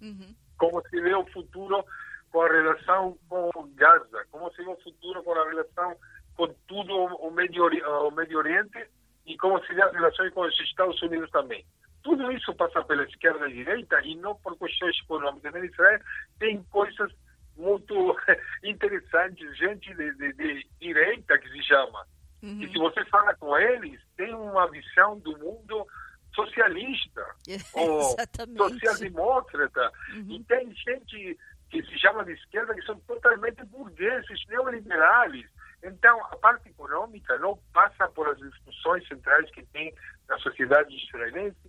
Uhum. 0.00 0.34
Como 0.56 0.82
se 0.88 1.00
vê 1.00 1.14
o 1.14 1.26
futuro 1.26 1.84
com 2.30 2.42
a 2.42 2.48
relação 2.48 3.18
com 3.28 3.50
Gaza, 3.74 4.26
como 4.30 4.50
se 4.52 4.64
vê 4.64 4.70
o 4.70 4.82
futuro 4.82 5.22
com 5.22 5.32
a 5.32 5.48
relação 5.48 5.96
com 6.34 6.48
tudo 6.66 6.94
o 6.94 7.30
Médio, 7.30 7.66
o 7.66 8.10
Médio 8.10 8.38
Oriente 8.38 8.88
e 9.26 9.36
como 9.36 9.62
se 9.66 9.74
vê 9.74 9.82
as 9.82 9.92
relações 9.92 10.32
com 10.32 10.42
os 10.42 10.60
Estados 10.60 11.00
Unidos 11.02 11.30
também. 11.30 11.64
Tudo 12.08 12.32
isso 12.32 12.54
passa 12.54 12.82
pela 12.84 13.04
esquerda 13.04 13.46
e 13.50 13.52
direita 13.52 14.00
e 14.02 14.16
não 14.16 14.34
por 14.36 14.56
questões 14.56 14.98
econômicas. 15.04 15.54
Em 15.54 15.66
Israel 15.66 16.00
tem 16.38 16.62
coisas 16.70 17.12
muito 17.54 18.16
interessantes, 18.64 19.58
gente 19.58 19.94
de, 19.94 20.14
de, 20.14 20.32
de 20.32 20.66
direita 20.80 21.38
que 21.38 21.50
se 21.50 21.62
chama. 21.64 22.06
Uhum. 22.42 22.62
E 22.62 22.72
se 22.72 22.78
você 22.78 23.04
fala 23.04 23.34
com 23.34 23.54
eles, 23.58 24.00
tem 24.16 24.32
uma 24.32 24.70
visão 24.70 25.18
do 25.18 25.36
mundo 25.36 25.86
socialista 26.34 27.26
ou 27.74 28.16
social-demócrata. 28.56 29.92
Uhum. 30.14 30.30
E 30.30 30.44
tem 30.44 30.74
gente 30.74 31.38
que 31.68 31.82
se 31.82 31.98
chama 31.98 32.24
de 32.24 32.32
esquerda 32.32 32.74
que 32.74 32.86
são 32.86 32.98
totalmente 33.00 33.62
burgueses, 33.66 34.46
neoliberais, 34.48 35.44
então, 35.82 36.20
a 36.26 36.36
parte 36.36 36.68
econômica 36.68 37.38
não 37.38 37.58
passa 37.72 38.08
por 38.08 38.28
as 38.28 38.38
discussões 38.38 39.06
centrais 39.06 39.48
que 39.50 39.64
tem 39.66 39.94
na 40.28 40.38
sociedade 40.38 40.94
israelense. 40.96 41.67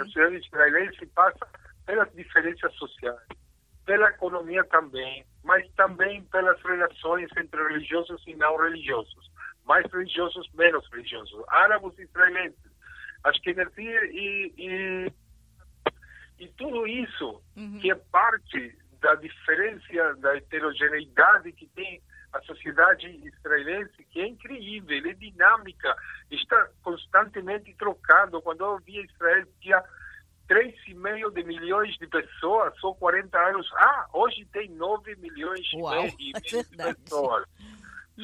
Na 0.00 0.06
sociedade 0.06 0.46
israelense 0.46 1.06
passa 1.14 1.46
pelas 1.84 2.10
diferenças 2.14 2.74
sociais, 2.76 3.20
pela 3.84 4.08
economia 4.08 4.64
também, 4.64 5.26
mas 5.44 5.68
também 5.72 6.24
pelas 6.24 6.60
relações 6.62 7.28
entre 7.36 7.62
religiosos 7.68 8.22
e 8.26 8.34
não 8.34 8.56
religiosos. 8.56 9.30
Mais 9.66 9.84
religiosos, 9.92 10.48
menos 10.54 10.88
religiosos. 10.90 11.44
Árabes 11.48 11.98
e 11.98 12.02
israelenses. 12.02 12.70
Energia 13.44 14.04
e, 14.06 14.54
e, 14.56 15.12
e 16.38 16.48
tudo 16.56 16.86
isso 16.86 17.42
uhum. 17.54 17.78
que 17.78 17.90
é 17.90 17.94
parte 17.94 18.78
da 19.00 19.14
diferença, 19.16 20.14
da 20.16 20.36
heterogeneidade 20.36 21.52
que 21.52 21.66
tem 21.68 22.00
a 22.32 22.40
sociedade 22.42 23.08
israelense, 23.08 24.04
que 24.10 24.20
é 24.20 24.28
incrível, 24.28 25.10
é 25.10 25.14
dinâmica, 25.14 25.94
está 26.30 26.68
constantemente 26.82 27.74
trocado. 27.74 28.40
Quando 28.40 28.64
eu 28.64 28.78
vi 28.78 29.04
Israel, 29.04 29.46
tinha 29.60 29.82
3,5 31.14 31.34
de 31.34 31.44
milhões 31.44 31.96
de 31.96 32.06
pessoas, 32.06 32.74
só 32.78 32.92
40 32.94 33.38
anos. 33.38 33.70
Ah, 33.76 34.06
hoje 34.12 34.46
tem 34.52 34.68
9 34.70 35.16
milhões 35.16 35.66
Uau, 35.74 36.08
de, 36.08 36.32
é 36.36 36.62
de 36.62 36.76
pessoas. 36.76 37.46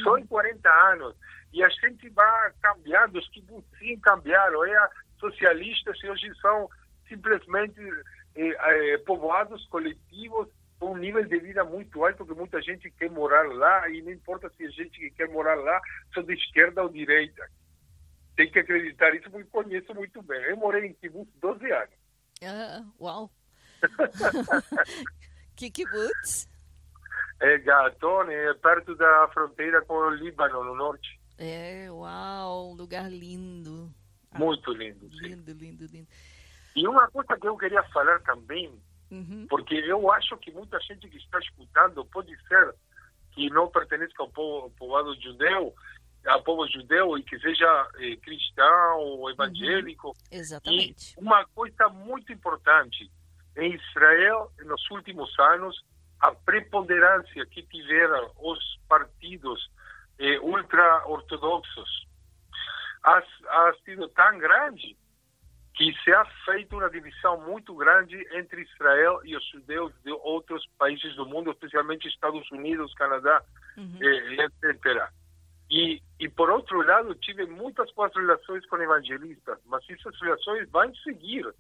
Só 0.03 0.19
em 0.19 0.27
40 0.27 0.69
anos. 0.93 1.17
E 1.53 1.63
a 1.63 1.69
gente 1.69 2.09
vai 2.11 2.53
cambiando, 2.61 3.19
os 3.19 3.31
sim 3.79 3.99
cambiaram. 4.01 4.65
É, 4.65 4.89
socialistas 5.19 5.99
e 6.03 6.09
hoje 6.09 6.35
são 6.41 6.69
simplesmente 7.09 7.81
eh, 8.35 8.57
eh, 8.59 8.99
povoados 8.99 9.65
coletivos 9.69 10.49
com 10.79 10.93
um 10.93 10.97
nível 10.97 11.25
de 11.25 11.39
vida 11.39 11.65
muito 11.65 12.05
alto, 12.05 12.19
porque 12.19 12.35
muita 12.35 12.61
gente 12.61 12.91
quer 12.91 13.11
morar 13.11 13.49
lá, 13.49 13.89
e 13.89 14.03
não 14.03 14.13
importa 14.13 14.51
se 14.51 14.65
a 14.65 14.71
gente 14.71 14.99
que 14.99 15.11
quer 15.11 15.29
morar 15.29 15.55
lá 15.55 15.81
são 16.13 16.23
de 16.23 16.35
esquerda 16.35 16.83
ou 16.83 16.89
direita. 16.89 17.49
Tem 18.37 18.51
que 18.51 18.59
acreditar 18.59 19.15
isso, 19.15 19.31
porque 19.31 19.49
conheço 19.51 19.95
muito 19.95 20.21
bem. 20.23 20.43
Eu 20.43 20.57
morei 20.59 20.85
em 20.85 20.93
Kibbutz 20.93 21.33
12 21.41 21.73
anos. 21.73 22.06
Ah, 22.45 22.85
uau! 23.01 23.31
que 25.57 25.71
kibbutz? 25.71 26.49
É 27.41 27.59
Gatone, 27.59 28.33
é 28.33 28.55
perto 28.55 28.95
da 28.95 29.29
fronteira 29.33 29.83
com 29.83 29.95
o 29.95 30.11
Líbano, 30.11 30.65
no 30.65 30.75
norte. 30.75 31.21
É, 31.39 31.91
uau, 31.91 32.73
lugar 32.73 33.11
lindo. 33.11 33.93
Muito 34.35 34.73
lindo. 34.73 35.09
Lindo, 35.13 35.53
lindo, 35.53 35.87
lindo. 35.87 36.09
E 36.75 36.87
uma 36.87 37.09
coisa 37.11 37.37
que 37.39 37.49
eu 37.49 37.57
queria 37.57 37.83
falar 37.85 38.21
também, 38.21 38.71
uhum. 39.11 39.47
porque 39.49 39.75
eu 39.75 40.11
acho 40.13 40.37
que 40.39 40.51
muita 40.51 40.79
gente 40.81 41.09
que 41.09 41.17
está 41.17 41.39
escutando 41.39 42.05
pode 42.07 42.35
ser 42.47 42.75
que 43.33 43.51
não 43.51 43.69
pertence 43.69 44.13
ao 44.19 44.31
povo, 44.31 44.65
ao 44.65 44.71
povoado 44.71 45.15
judeu, 45.21 45.75
ao 46.27 46.43
povo 46.43 46.67
judeu 46.69 47.17
e 47.17 47.23
que 47.23 47.39
seja 47.39 47.89
eh, 47.99 48.17
cristão 48.17 48.99
ou 48.99 49.31
evangélico. 49.31 50.09
Uhum. 50.09 50.15
Exatamente. 50.31 51.15
E 51.15 51.21
uma 51.21 51.45
coisa 51.47 51.89
muito 51.89 52.33
importante, 52.33 53.11
em 53.57 53.75
Israel, 53.75 54.51
nos 54.65 54.91
últimos 54.91 55.37
anos, 55.39 55.85
a 56.21 56.33
preponderância 56.33 57.47
que 57.47 57.63
tiveram 57.63 58.31
os 58.39 58.59
partidos 58.89 59.71
eh, 60.19 60.39
ultra-ortodoxos 60.41 62.07
ha, 63.05 63.19
ha 63.19 63.75
sido 63.85 64.09
tão 64.09 64.39
grande 64.39 64.97
que 65.75 65.93
se 66.03 66.13
ha 66.13 66.25
feito 66.47 66.75
uma 66.75 66.89
divisão 66.89 67.39
muito 67.43 67.75
grande 67.75 68.17
entre 68.33 68.63
Israel 68.63 69.21
e 69.25 69.37
os 69.37 69.47
judeus 69.51 69.93
de 70.03 70.11
outros 70.11 70.67
países 70.79 71.15
do 71.17 71.27
mundo, 71.27 71.51
especialmente 71.51 72.09
Estados 72.09 72.51
Unidos, 72.51 72.95
Canadá, 72.95 73.43
uhum. 73.77 73.99
eh, 74.01 74.47
etc. 74.65 75.11
E, 75.71 76.01
e, 76.21 76.29
por 76.29 76.49
outro 76.51 76.81
lado, 76.87 77.15
tive 77.17 77.47
muitas 77.47 77.91
relações 78.15 78.65
com 78.67 78.77
evangelistas, 78.77 79.59
mas 79.67 79.85
essas 79.89 80.19
relações 80.21 80.69
vão 80.71 80.95
seguir 80.97 81.53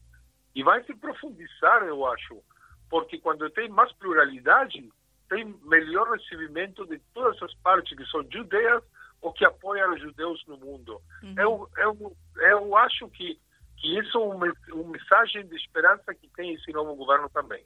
e 0.54 0.62
vão 0.62 0.82
se 0.84 0.94
profundizar, 0.94 1.82
eu 1.82 2.06
acho, 2.06 2.40
porque 2.88 3.18
quando 3.18 3.50
tem 3.50 3.68
mais 3.68 3.92
pluralidade, 3.94 4.88
tem 5.28 5.44
melhor 5.64 6.08
recebimento 6.12 6.86
de 6.86 6.98
todas 7.12 7.40
as 7.42 7.52
partes 7.56 7.96
que 7.96 8.06
são 8.06 8.24
judeias 8.30 8.82
ou 9.20 9.32
que 9.32 9.44
apoiam 9.44 9.92
os 9.92 10.00
judeus 10.00 10.44
no 10.46 10.56
mundo. 10.56 11.00
Uhum. 11.22 11.34
Eu, 11.36 11.68
eu, 11.76 12.16
eu 12.36 12.76
acho 12.76 13.08
que 13.08 13.38
que 13.76 13.98
isso 13.98 14.16
é 14.16 14.20
uma, 14.20 14.52
uma 14.72 14.92
mensagem 14.92 15.46
de 15.46 15.56
esperança 15.56 16.14
que 16.14 16.28
tem 16.28 16.54
esse 16.54 16.72
novo 16.72 16.94
governo 16.94 17.28
também. 17.28 17.64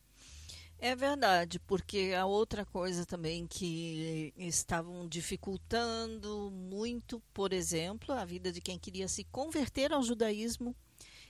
É 0.82 0.96
verdade, 0.96 1.60
porque 1.60 2.14
a 2.18 2.24
outra 2.24 2.64
coisa 2.64 3.04
também 3.04 3.46
que 3.46 4.32
estavam 4.38 5.06
dificultando 5.06 6.50
muito, 6.50 7.20
por 7.34 7.52
exemplo, 7.52 8.14
a 8.14 8.24
vida 8.24 8.50
de 8.50 8.62
quem 8.62 8.78
queria 8.78 9.06
se 9.06 9.24
converter 9.24 9.92
ao 9.92 10.02
judaísmo, 10.02 10.74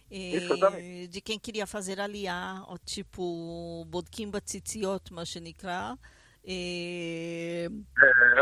eh, 0.09 1.09
de 1.09 1.21
quem 1.21 1.37
queria 1.37 1.67
fazer 1.67 2.01
aliar, 2.01 2.65
tipo 2.85 3.85
Bodkim 3.89 4.31
Batzitziot 4.31 5.13
Mashenikra, 5.13 5.99
é, 6.45 7.69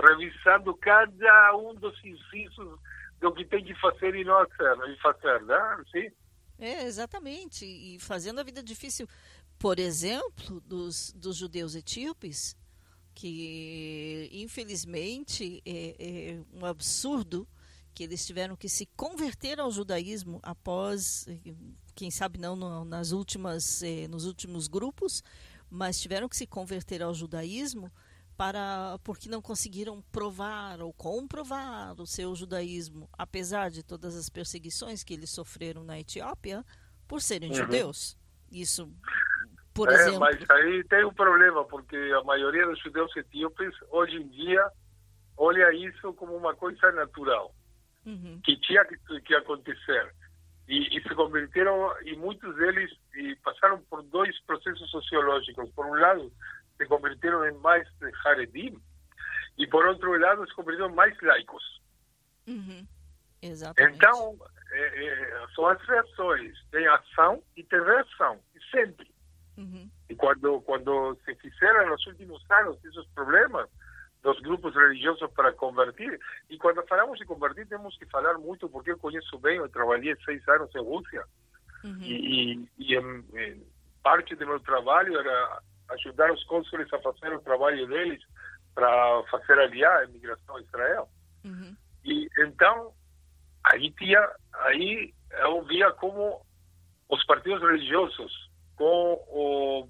revisando 0.07 0.77
cada 0.77 1.57
um 1.57 1.75
dos 1.75 1.99
incisos 2.05 2.79
do 3.19 3.33
que 3.33 3.47
tem 3.47 3.65
que 3.65 3.75
fazer 3.81 4.15
e 4.15 4.25
não 4.25 4.47
fazer, 4.51 4.91
e 4.91 4.97
fazer 5.01 5.43
né? 5.45 5.85
Sim? 5.91 6.11
É, 6.59 6.85
exatamente. 6.85 7.65
E 7.65 7.99
fazendo 8.01 8.41
a 8.41 8.45
vida 8.45 8.63
difícil, 8.63 9.07
por 9.59 9.79
exemplo, 9.79 10.61
dos, 10.61 11.13
dos 11.17 11.37
judeus 11.37 11.75
etíopes, 11.75 12.57
que 13.15 14.31
infelizmente 14.33 15.61
é, 15.67 15.97
é 15.99 16.41
um 16.53 16.65
absurdo 16.65 17.49
que 17.93 18.05
eles 18.05 18.25
tiveram 18.25 18.55
que 18.55 18.69
se 18.69 18.87
converter 18.97 19.59
ao 19.59 19.73
judaísmo 19.73 20.39
após, 20.41 21.27
quem 21.97 22.13
sabe 22.13 22.39
não 22.39 22.55
no, 22.55 22.85
nas 22.85 23.11
últimas, 23.11 23.83
eh, 23.83 24.07
nos 24.07 24.25
últimos 24.25 24.69
grupos, 24.69 25.21
mas 25.69 26.01
tiveram 26.01 26.29
que 26.29 26.37
se 26.37 26.47
converter 26.47 27.03
ao 27.03 27.13
judaísmo 27.13 27.91
para 28.37 29.01
porque 29.03 29.29
não 29.29 29.43
conseguiram 29.43 30.01
provar 30.13 30.81
ou 30.81 30.93
comprovar 30.93 32.01
o 32.01 32.07
seu 32.07 32.37
judaísmo, 32.37 33.09
apesar 33.15 33.69
de 33.69 33.83
todas 33.83 34.15
as 34.15 34.29
perseguições 34.29 35.03
que 35.03 35.13
eles 35.13 35.31
sofreram 35.31 35.83
na 35.83 35.99
Etiópia 35.99 36.65
por 37.09 37.21
serem 37.21 37.51
uhum. 37.51 37.57
judeus. 37.57 38.17
Isso, 38.49 38.89
por 39.79 39.91
é, 39.91 39.95
exemplo. 39.95 40.21
Mas 40.21 40.51
aí 40.51 40.85
tem 40.85 41.05
um 41.05 41.15
problema, 41.15 41.65
porque 41.65 41.97
a 41.97 42.23
maioria 42.25 42.67
dos 42.67 42.81
judeus 42.81 43.17
etíopes 43.17 43.75
hoje 43.91 44.17
em 44.17 44.29
dia 44.29 44.69
olha 45.37 45.73
isso 45.73 46.13
como 46.15 46.37
uma 46.37 46.55
coisa 46.55 46.91
natural, 46.93 47.55
uhum. 48.05 48.41
que 48.45 48.57
tinha 48.61 48.85
que, 48.85 49.21
que 49.21 49.35
acontecer. 49.35 50.13
E, 50.67 50.99
e, 50.99 51.03
se 51.03 51.15
converteram, 51.15 51.95
e 52.05 52.15
muitos 52.17 52.55
deles 52.57 52.91
e 53.15 53.35
passaram 53.37 53.81
por 53.89 54.03
dois 54.03 54.39
processos 54.43 54.91
sociológicos. 54.91 55.71
Por 55.71 55.87
um 55.87 55.95
lado, 55.95 56.31
se 56.77 56.85
convirtieron 56.87 57.49
en 57.49 57.59
más 57.63 57.87
Haredim 58.25 58.79
e 59.57 59.67
por 59.67 59.87
outro 59.87 60.19
lado 60.19 60.47
se 60.47 60.55
convirtieron 60.55 60.95
mais 60.95 61.17
laicos. 61.23 61.81
Uhum. 62.47 62.87
Exatamente. 63.41 63.97
Então, 63.97 64.37
é, 64.71 65.05
é, 65.05 65.47
são 65.55 65.67
as 65.69 65.81
reações. 65.87 66.53
Tem 66.71 66.87
ação 66.87 67.43
e 67.57 67.65
tem 67.65 67.83
reação. 67.83 68.39
E 68.55 68.61
E 70.09 70.15
quando, 70.15 70.61
quando 70.63 71.19
se 71.25 71.35
fizeram 71.37 71.89
nos 71.89 72.07
últimos 72.07 72.43
anos 72.51 72.83
esses 72.85 73.07
problemas 73.15 73.69
dos 74.23 74.39
grupos 74.41 74.75
religiosos 74.75 75.31
para 75.33 75.53
convertir, 75.53 76.19
e 76.51 76.57
quando 76.59 76.87
falamos 76.87 77.19
de 77.19 77.25
convertir, 77.25 77.67
temos 77.67 77.97
que 77.97 78.07
falar 78.07 78.39
muito, 78.39 78.69
porque 78.69 78.93
eu 78.93 78.99
conheço 78.99 79.39
bem, 79.39 79.59
eu 79.59 79.69
trabalhei 79.69 80.17
seis 80.25 80.47
anos 80.49 80.75
em 80.75 80.83
Rússia, 80.83 81.25
uhum. 81.85 81.99
e, 82.03 82.69
e, 82.79 82.95
e 82.95 83.67
parte 84.03 84.35
do 84.35 84.47
meu 84.47 84.61
trabalho 84.61 85.19
era 85.19 85.63
ajudar 85.91 86.33
os 86.33 86.43
cônsules 86.45 86.93
a 86.93 86.99
fazer 87.01 87.35
o 87.35 87.41
trabalho 87.41 87.87
deles 87.87 88.23
para 88.75 89.23
fazer 89.31 89.59
aliar 89.59 89.99
a 89.99 90.05
imigração 90.05 90.57
a 90.57 90.61
Israel. 90.61 91.09
Uhum. 91.45 91.77
E 92.05 92.29
então 92.39 92.93
aí 93.65 93.91
tinha 93.93 94.21
aí 94.53 95.13
eu 95.43 95.63
via 95.65 95.91
como 95.93 96.41
os 97.09 97.25
partidos 97.25 97.61
religiosos 97.61 98.48
com 98.79 99.15
o 99.29 99.89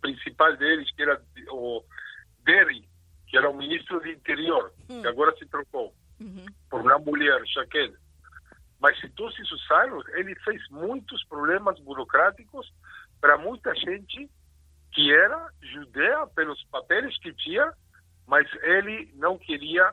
principal 0.00 0.56
deles 0.56 0.90
que 0.94 1.02
era 1.02 1.22
o 1.50 1.84
Derry 2.44 2.88
que 3.26 3.36
era 3.36 3.48
o 3.48 3.56
ministro 3.56 4.00
do 4.00 4.08
interior 4.08 4.72
uhum. 4.88 5.02
que 5.02 5.06
agora 5.06 5.36
se 5.36 5.46
trocou 5.46 5.94
uhum. 6.20 6.46
por 6.68 6.80
uma 6.80 6.98
mulher 6.98 7.40
Shaked 7.46 7.94
mas 8.80 9.02
em 9.04 9.10
todos 9.10 9.38
esses 9.38 9.70
anos 9.70 10.04
ele 10.14 10.34
fez 10.36 10.60
muitos 10.70 11.22
problemas 11.26 11.78
burocráticos 11.80 12.72
para 13.20 13.36
muita 13.36 13.74
gente 13.74 14.28
que 14.92 15.12
era 15.12 15.50
judeu 15.62 16.26
pelos 16.28 16.62
papéis 16.64 17.16
que 17.18 17.32
tinha, 17.34 17.72
mas 18.26 18.48
ele 18.62 19.12
não 19.14 19.38
queria 19.38 19.92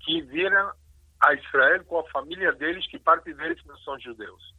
que 0.00 0.22
vieram 0.22 0.72
a 1.20 1.34
Israel 1.34 1.84
com 1.84 1.98
a 1.98 2.10
família 2.10 2.52
deles, 2.52 2.86
que 2.86 2.98
parte 2.98 3.34
deles 3.34 3.62
não 3.66 3.76
são 3.78 3.98
judeus. 3.98 4.54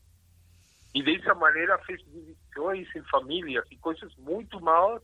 E 0.93 1.03
dessa 1.03 1.35
maneira 1.35 1.77
fez 1.79 2.01
divisões 2.05 2.87
em 2.95 3.03
famílias 3.03 3.65
e 3.69 3.77
coisas 3.77 4.15
muito 4.17 4.59
malas 4.59 5.03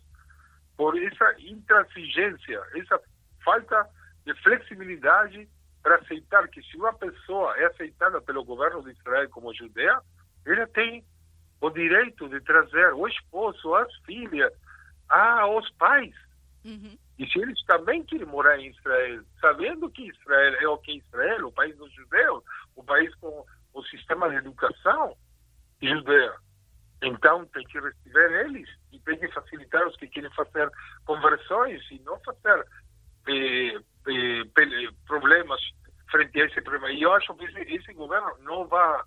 por 0.76 0.98
essa 0.98 1.36
intransigência, 1.40 2.62
essa 2.76 3.00
falta 3.44 3.88
de 4.26 4.34
flexibilidade 4.42 5.48
para 5.84 5.98
aceitar 5.98 6.48
que 6.48 6.62
se 6.64 6.76
uma 6.78 6.94
pessoa 6.94 7.56
é 7.58 7.66
aceitada 7.66 8.20
pelo 8.20 8.44
governo 8.44 8.84
de 8.84 8.92
Israel 8.92 9.30
como 9.30 9.54
judeia, 9.54 10.02
ela 10.46 10.68
tem 10.68 11.06
o 11.62 11.70
direito 11.70 12.28
de 12.28 12.42
trazer 12.42 12.94
o 12.94 13.08
esposo, 13.08 13.76
as 13.76 13.96
filhas, 13.98 14.52
aos 15.08 15.70
pais. 15.72 16.14
Uhum. 16.66 16.98
E 17.20 17.28
se 17.28 17.40
eles 17.40 17.64
também 17.66 18.04
querem 18.04 18.26
morar 18.26 18.60
em 18.60 18.72
Israel, 18.72 19.24
sabendo 19.40 19.90
que 19.92 20.10
Israel 20.10 20.56
é 20.60 20.68
o 20.68 20.78
que 20.80 20.92
é 20.92 20.96
Israel, 20.96 21.48
o 21.48 21.52
país 21.52 21.78
dos 21.78 21.94
judeus, 21.94 22.44
o 22.76 22.84
país 22.84 23.14
com 23.16 23.46
o 23.74 23.84
sistema 23.84 24.30
de 24.30 24.38
educação 24.38 25.16
judeu. 25.82 26.34
Então 27.02 27.46
tem 27.48 27.66
que 27.68 27.80
receber 27.80 28.46
eles 28.46 28.70
e 28.92 29.00
tem 29.00 29.18
que 29.20 29.28
facilitar 29.30 29.86
os 29.88 29.96
que 29.98 30.08
querem 30.08 30.32
fazer 30.32 30.70
conversões 31.06 31.82
e 31.92 32.00
não 32.00 32.20
fazer 32.22 32.66
eh, 33.28 33.80
eh, 34.08 34.90
problemas 35.06 35.62
frente 36.10 36.42
a 36.42 36.46
esse 36.46 36.62
problema. 36.62 36.92
E 36.92 37.02
eu 37.02 37.14
acho 37.14 37.34
que 37.36 37.46
esse, 37.46 37.60
esse 37.76 37.94
governo 37.94 38.32
não 38.42 38.68
vai 38.68 39.02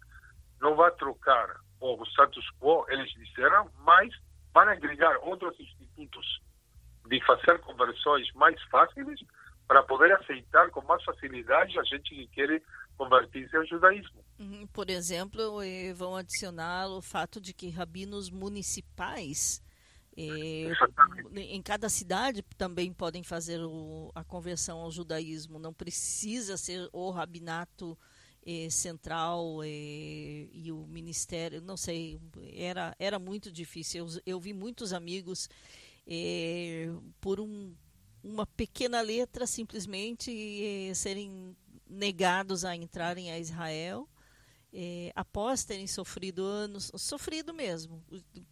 não 0.60 0.74
vai 0.74 0.90
trocar 0.92 1.56
o 1.80 2.04
status 2.06 2.44
quo, 2.58 2.84
eles 2.88 3.08
disseram, 3.12 3.70
mas 3.84 4.12
vai 4.52 4.68
agregar 4.68 5.16
outros 5.22 5.58
institutos 5.60 6.40
de 7.06 7.24
fazer 7.24 7.60
conversões 7.60 8.30
mais 8.34 8.60
fáceis 8.64 9.20
para 9.68 9.82
poder 9.82 10.12
aceitar 10.12 10.70
com 10.70 10.82
mais 10.82 11.02
facilidade 11.04 11.78
a 11.78 11.82
gente 11.84 12.14
que 12.14 12.26
quer 12.28 12.60
converter-se 12.98 13.56
ao 13.56 13.64
judaísmo. 13.64 14.22
Uhum. 14.38 14.66
Por 14.66 14.90
exemplo, 14.90 15.60
vão 15.94 16.16
adicionar 16.16 16.88
o 16.88 17.00
fato 17.00 17.40
de 17.40 17.54
que 17.54 17.70
rabinos 17.70 18.28
municipais 18.28 19.62
eh, 20.20 20.72
em 21.36 21.62
cada 21.62 21.88
cidade 21.88 22.42
também 22.56 22.92
podem 22.92 23.22
fazer 23.22 23.60
o, 23.60 24.10
a 24.16 24.24
conversão 24.24 24.80
ao 24.80 24.90
judaísmo. 24.90 25.60
Não 25.60 25.72
precisa 25.72 26.56
ser 26.56 26.88
o 26.92 27.10
rabinato 27.10 27.96
eh, 28.44 28.68
central 28.68 29.62
eh, 29.62 30.48
e 30.52 30.72
o 30.72 30.86
ministério. 30.88 31.60
Não 31.60 31.76
sei, 31.76 32.20
era, 32.52 32.96
era 32.98 33.18
muito 33.18 33.52
difícil. 33.52 34.06
Eu, 34.06 34.22
eu 34.26 34.40
vi 34.40 34.52
muitos 34.52 34.92
amigos 34.92 35.48
eh, 36.04 36.90
por 37.20 37.38
um, 37.38 37.72
uma 38.24 38.44
pequena 38.44 39.00
letra 39.00 39.46
simplesmente 39.46 40.30
eh, 40.32 40.94
serem 40.94 41.56
negados 41.88 42.64
a 42.64 42.74
entrarem 42.74 43.30
a 43.30 43.38
Israel. 43.38 44.08
É, 44.72 45.10
após 45.16 45.64
terem 45.64 45.86
sofrido 45.86 46.44
anos, 46.44 46.92
sofrido 46.96 47.54
mesmo, 47.54 48.04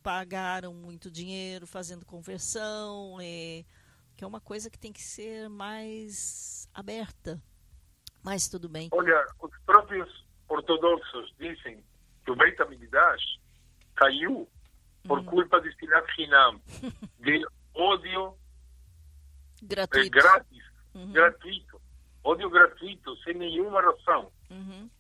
pagaram 0.02 0.72
muito 0.72 1.10
dinheiro 1.10 1.66
fazendo 1.66 2.06
conversão, 2.06 3.18
é, 3.20 3.64
que 4.16 4.24
é 4.24 4.26
uma 4.26 4.40
coisa 4.40 4.70
que 4.70 4.78
tem 4.78 4.92
que 4.92 5.02
ser 5.02 5.48
mais 5.50 6.68
aberta. 6.72 7.40
Mas 8.22 8.48
tudo 8.48 8.68
bem. 8.68 8.88
Olha, 8.92 9.26
os 9.40 9.50
próprios 9.66 10.26
ortodoxos 10.48 11.34
dizem 11.38 11.84
que 12.24 12.30
o 12.30 12.36
Beit 12.36 12.60
HaMikdash 12.60 13.22
caiu 13.94 14.48
por 15.04 15.18
hum. 15.20 15.24
culpa 15.24 15.60
de 15.60 15.72
Sinat 15.76 16.06
Hinam, 16.18 16.60
de 17.20 17.46
ódio 17.74 18.36
gratuito. 19.62 20.10
grátis, 20.10 20.64
uhum. 20.94 21.12
gratuito 21.12 21.75
ódio 22.26 22.50
gratuito, 22.50 23.16
sem 23.18 23.34
nenhuma 23.34 23.80
razão. 23.80 24.32
Uhum. 24.50 24.90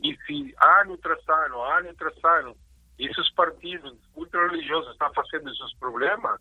E 0.00 0.16
se 0.24 0.54
ano 0.60 0.96
tras 0.98 1.28
ano, 1.28 1.62
ano 1.62 1.94
tras 1.94 2.24
ano, 2.24 2.56
esses 2.98 3.30
partidos 3.32 3.96
ultra-religiosos 4.14 4.92
estão 4.92 5.12
fazendo 5.12 5.50
esses 5.50 5.74
problemas, 5.78 6.40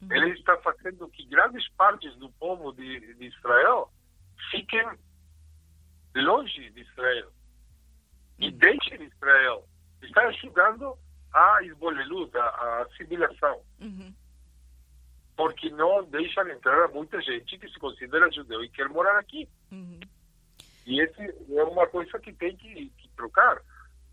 uhum. 0.00 0.12
eles 0.12 0.38
estão 0.38 0.60
fazendo 0.62 1.08
que 1.08 1.26
grandes 1.26 1.68
partes 1.70 2.14
do 2.16 2.30
povo 2.32 2.72
de, 2.72 3.14
de 3.14 3.26
Israel 3.26 3.90
fiquem 4.50 4.86
longe 6.14 6.70
de 6.70 6.80
Israel 6.80 7.30
e 8.38 8.48
uhum. 8.48 8.58
deixem 8.58 9.02
Israel. 9.02 9.68
Está 10.02 10.22
ajudando 10.28 10.96
a 11.32 11.62
esboleluta, 11.64 12.40
a 12.40 12.82
assimilação. 12.82 13.60
Uhum 13.80 14.14
porque 15.36 15.70
não 15.70 16.04
deixam 16.04 16.48
entrar 16.48 16.88
muita 16.88 17.20
gente 17.20 17.58
que 17.58 17.68
se 17.68 17.78
considera 17.78 18.30
judeu 18.30 18.62
e 18.62 18.68
quer 18.68 18.88
morar 18.88 19.18
aqui. 19.18 19.48
Uhum. 19.70 20.00
E 20.86 21.00
esse 21.00 21.22
é 21.22 21.64
uma 21.64 21.86
coisa 21.86 22.18
que 22.18 22.32
tem 22.32 22.56
que, 22.56 22.90
que 22.96 23.08
trocar 23.16 23.60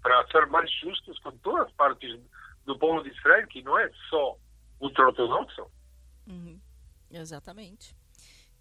para 0.02 0.26
ser 0.28 0.48
mais 0.48 0.72
justos 0.80 1.20
com 1.20 1.32
todas 1.38 1.68
as 1.68 1.74
partes 1.74 2.20
do 2.66 2.78
povo 2.78 3.04
de 3.04 3.10
Israel, 3.10 3.48
que 3.48 3.62
não 3.62 3.78
é 3.78 3.90
só 4.10 4.38
ultra-ortodoxo. 4.80 5.70
Uhum. 6.28 6.60
Exatamente. 7.12 7.96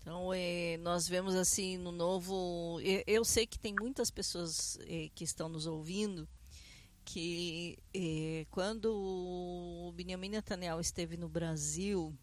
Então, 0.01 0.33
é, 0.35 0.77
nós 0.79 1.09
vemos 1.09 1.35
assim 1.35 1.79
no 1.79 1.93
novo. 1.93 2.81
Eu, 2.83 3.03
eu 3.07 3.25
sei 3.25 3.47
que 3.47 3.59
tem 3.59 3.75
muitas 3.79 4.11
pessoas 4.11 4.79
é, 4.83 5.09
que 5.15 5.25
estão 5.25 5.49
nos 5.49 5.67
ouvindo 5.67 6.29
que 7.05 7.79
é, 7.95 8.47
quando 8.51 8.87
o 8.93 9.93
Benjamin 9.93 10.29
Netanyahu 10.29 10.81
esteve 10.81 11.17
no 11.17 11.29
Brasil, 11.29 12.17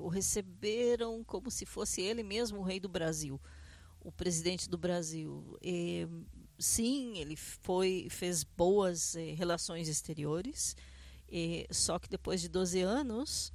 o 0.00 0.08
receberam 0.08 1.24
como 1.24 1.50
se 1.50 1.66
fosse 1.66 2.00
ele 2.00 2.22
mesmo 2.22 2.60
o 2.60 2.62
rei 2.62 2.78
do 2.78 2.88
Brasil, 2.88 3.40
o 4.00 4.12
presidente 4.12 4.68
do 4.68 4.78
Brasil. 4.78 5.58
Sim, 6.58 7.18
ele 7.18 7.36
foi 7.36 8.08
fez 8.10 8.42
boas 8.42 9.14
é, 9.14 9.32
relações 9.32 9.88
exteriores, 9.88 10.74
só 11.70 11.98
que 11.98 12.08
depois 12.08 12.40
de 12.40 12.48
12 12.48 12.80
anos 12.80 13.52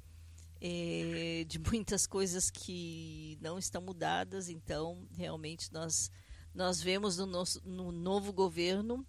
de 0.60 1.58
muitas 1.58 2.06
coisas 2.06 2.50
que 2.50 3.36
não 3.40 3.58
estão 3.58 3.82
mudadas, 3.82 4.48
então 4.48 5.08
realmente 5.16 5.72
nós 5.72 6.10
nós 6.54 6.82
vemos 6.82 7.16
no, 7.16 7.26
nosso, 7.26 7.66
no 7.66 7.90
novo 7.90 8.32
governo 8.32 9.06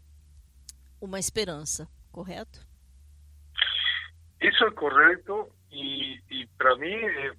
uma 1.00 1.20
esperança, 1.20 1.90
correto? 2.12 2.66
Isso 4.42 4.64
é 4.64 4.72
correto 4.72 5.52
e, 5.74 6.22
e 6.30 6.48
para 6.58 6.76
mim 6.78 6.94
é, 6.94 7.34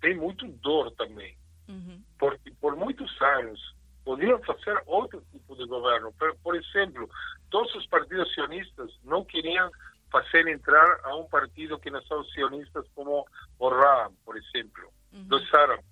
tem 0.00 0.16
muito 0.16 0.46
dor 0.46 0.90
também. 0.92 1.36
Uhum. 1.68 2.00
Porque 2.18 2.50
por 2.60 2.76
muitos 2.76 3.10
anos 3.22 3.74
podiam 4.04 4.38
fazer 4.42 4.80
outro 4.86 5.24
tipo 5.32 5.56
de 5.56 5.66
governo. 5.66 6.12
Por, 6.12 6.36
por 6.36 6.54
exemplo, 6.54 7.08
todos 7.50 7.74
os 7.74 7.86
partidos 7.86 8.32
sionistas 8.34 8.90
não 9.02 9.24
queriam 9.24 9.70
fazer 10.12 10.46
entrar 10.46 11.00
a 11.02 11.16
um 11.16 11.24
partido 11.24 11.78
que 11.78 11.90
não 11.90 12.02
são 12.02 12.22
sionistas 12.26 12.86
como 12.94 13.26
o 13.58 13.68
RAM, 13.68 14.12
por 14.24 14.36
exemplo, 14.36 14.92
uhum. 15.12 15.24
dos 15.24 15.52
árabes. 15.54 15.86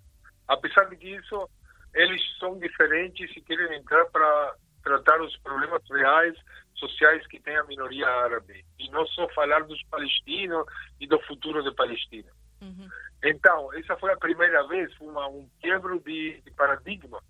Apesar 0.46 0.85
de 0.90 0.96
que 0.96 1.16
isso, 1.16 1.48
eles 1.94 2.20
são 2.38 2.58
diferentes 2.58 3.35
e 3.37 3.40
querem 3.40 3.78
entrar 3.78 4.04
para 4.06 4.54
tratar 4.85 5.20
os 5.22 5.37
problemas 5.38 5.82
reais 5.90 6.37
sociais 6.83 7.25
que 7.29 7.38
tem 7.38 7.57
a 7.57 7.64
minoria 7.64 8.09
árabe 8.09 8.64
e 8.79 8.90
não 8.90 9.07
só 9.07 9.29
falar 9.29 9.62
dos 9.64 9.81
palestinos 9.85 10.66
e 11.01 11.07
do 11.07 11.21
futuro 11.21 11.62
da 11.62 11.73
Palestina. 11.73 12.31
Uhum. 12.61 12.88
Então, 13.23 13.73
essa 13.75 13.97
foi 13.97 14.12
a 14.12 14.16
primeira 14.16 14.66
vez, 14.66 14.92
uma, 15.01 15.29
um 15.29 15.49
quebro 15.61 16.01
de, 16.01 16.40
de 16.40 16.51
paradigma. 16.53 17.23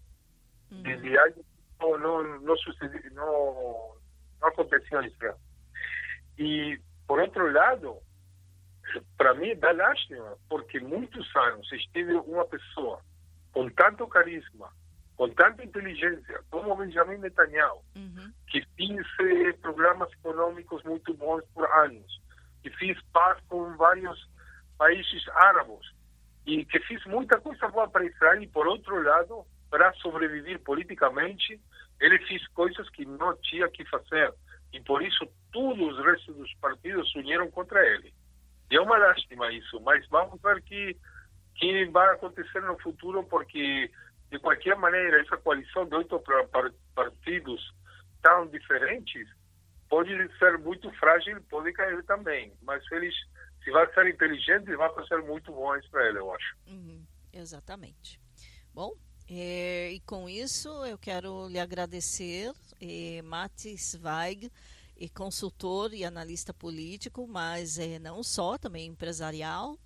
Uhum. 0.71 0.83
De, 0.83 1.19
algo 1.19 1.45
não, 1.79 1.99
não, 1.99 2.41
não, 2.41 2.57
sucedi, 2.57 3.11
não, 3.11 3.97
não 4.41 4.49
aconteceu 4.49 5.03
em 5.03 5.07
Israel. 5.07 5.39
E, 6.39 6.81
por 7.07 7.21
outro 7.21 7.53
lado, 7.53 7.99
para 9.19 9.35
mim 9.35 9.55
dá 9.57 9.73
lástima, 9.73 10.37
porque 10.49 10.81
muitos 10.81 11.35
anos 11.37 11.71
esteve 11.73 12.15
uma 12.15 12.47
pessoa 12.47 13.01
com 13.53 13.69
tanto 13.69 14.07
carisma, 14.07 14.73
com 15.17 15.29
tanta 15.31 15.65
inteligência, 15.65 16.41
como 16.51 16.77
Benjamin 16.77 17.19
Netanyahu, 17.19 17.83
uhum. 17.95 18.33
que 18.49 18.59
eh, 18.59 19.53
programas 19.61 20.11
econômicos 20.13 20.83
muito 20.85 21.15
bons 21.15 21.45
por 21.55 21.71
anos, 21.71 22.21
que 22.63 22.71
fez 22.71 22.99
paz 23.13 23.39
com 23.49 23.77
vários 23.77 24.29
países 24.79 25.29
árabes 25.29 25.93
e 26.47 26.65
que 26.65 26.81
fez 26.81 27.05
muita 27.07 27.41
coisa 27.41 27.69
boa 27.69 27.89
para 27.89 28.05
Israel 28.05 28.43
e, 28.43 28.49
por 28.49 28.67
outro 28.67 29.03
lado, 29.03 29.45
para 29.71 29.93
sobreviver 29.95 30.59
politicamente, 30.61 31.61
ele 32.01 32.19
fez 32.27 32.47
coisas 32.49 32.89
que 32.91 33.05
não 33.05 33.37
tinha 33.37 33.69
que 33.69 33.85
fazer. 33.87 34.35
E 34.73 34.81
por 34.81 35.03
isso 35.03 35.27
todos 35.53 35.99
os 35.99 36.05
restos 36.05 36.35
dos 36.37 36.53
partidos 36.55 37.11
se 37.13 37.19
uniram 37.19 37.51
contra 37.51 37.81
ele. 37.87 38.13
E 38.71 38.77
é 38.77 38.81
uma 38.81 38.97
lástima 38.97 39.53
isso, 39.53 39.81
mas 39.81 40.07
vamos 40.09 40.41
ver 40.41 40.63
que 40.63 40.97
que 41.55 41.85
vai 41.87 42.15
acontecer 42.15 42.61
no 42.63 42.79
futuro, 42.81 43.23
porque 43.25 43.91
de 44.33 44.39
qualquer 44.39 44.75
maneira, 44.77 45.21
essa 45.21 45.37
coalição 45.37 45.85
de 45.87 45.95
oito 45.95 46.19
partidos 46.95 47.61
tão 48.23 48.47
diferentes 48.49 49.29
pode 49.91 50.11
ser 50.39 50.59
muito 50.59 50.91
frágil, 50.93 51.39
pode 51.51 51.71
cair 51.75 52.03
também. 52.05 52.51
Mas 52.63 52.83
eles, 52.91 53.15
se 53.63 53.71
vai 53.71 53.87
ser 53.93 54.09
inteligente, 54.09 54.75
vai 54.75 54.91
ser 55.07 55.23
muito 55.23 55.53
bom 55.53 55.79
para 55.91 56.09
ele, 56.09 56.19
eu 56.19 56.35
acho. 56.35 56.57
Uhum, 56.67 57.05
exatamente. 57.31 58.19
Bom, 58.73 58.95
é, 59.29 59.91
e 59.93 60.01
com 60.01 60.27
isso 60.27 60.71
eu 60.87 60.97
quero 60.97 61.47
lhe 61.49 61.61
agradecer, 61.61 62.53
é, 62.81 63.21
Mati 63.21 63.77
Zweig, 63.77 64.51
é 64.99 65.09
consultor 65.11 65.93
e 65.93 66.07
analista 66.07 66.55
político, 66.55 67.27
mas 67.29 67.79
é, 67.79 67.99
não 67.99 68.23
só, 68.23 68.57
também 68.57 68.87
empresarial 68.87 69.79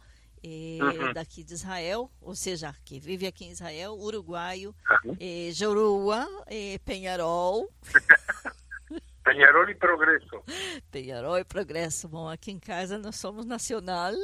é, 0.47 0.85
uhum. 0.85 1.13
daqui 1.13 1.43
de 1.43 1.55
Israel, 1.55 2.09
ou 2.21 2.37
seja, 2.37 2.73
que 2.85 3.01
vive 3.01 3.27
aqui 3.27 3.45
em 3.45 3.51
Israel, 3.51 3.95
uruguaio, 3.95 4.75
uhum. 5.05 5.17
é, 5.19 5.51
Jorua, 5.53 6.27
é, 6.47 6.79
Penharol. 6.79 7.69
Penharol 9.25 9.69
e 9.69 9.75
Progresso. 9.75 10.45
Penharol 10.93 11.39
e 11.39 11.45
Progresso. 11.45 12.09
Bom, 12.09 12.29
aqui 12.29 12.53
em 12.53 12.61
casa 12.61 12.97
nós 12.97 13.17
somos 13.17 13.45
nacional, 13.45 14.15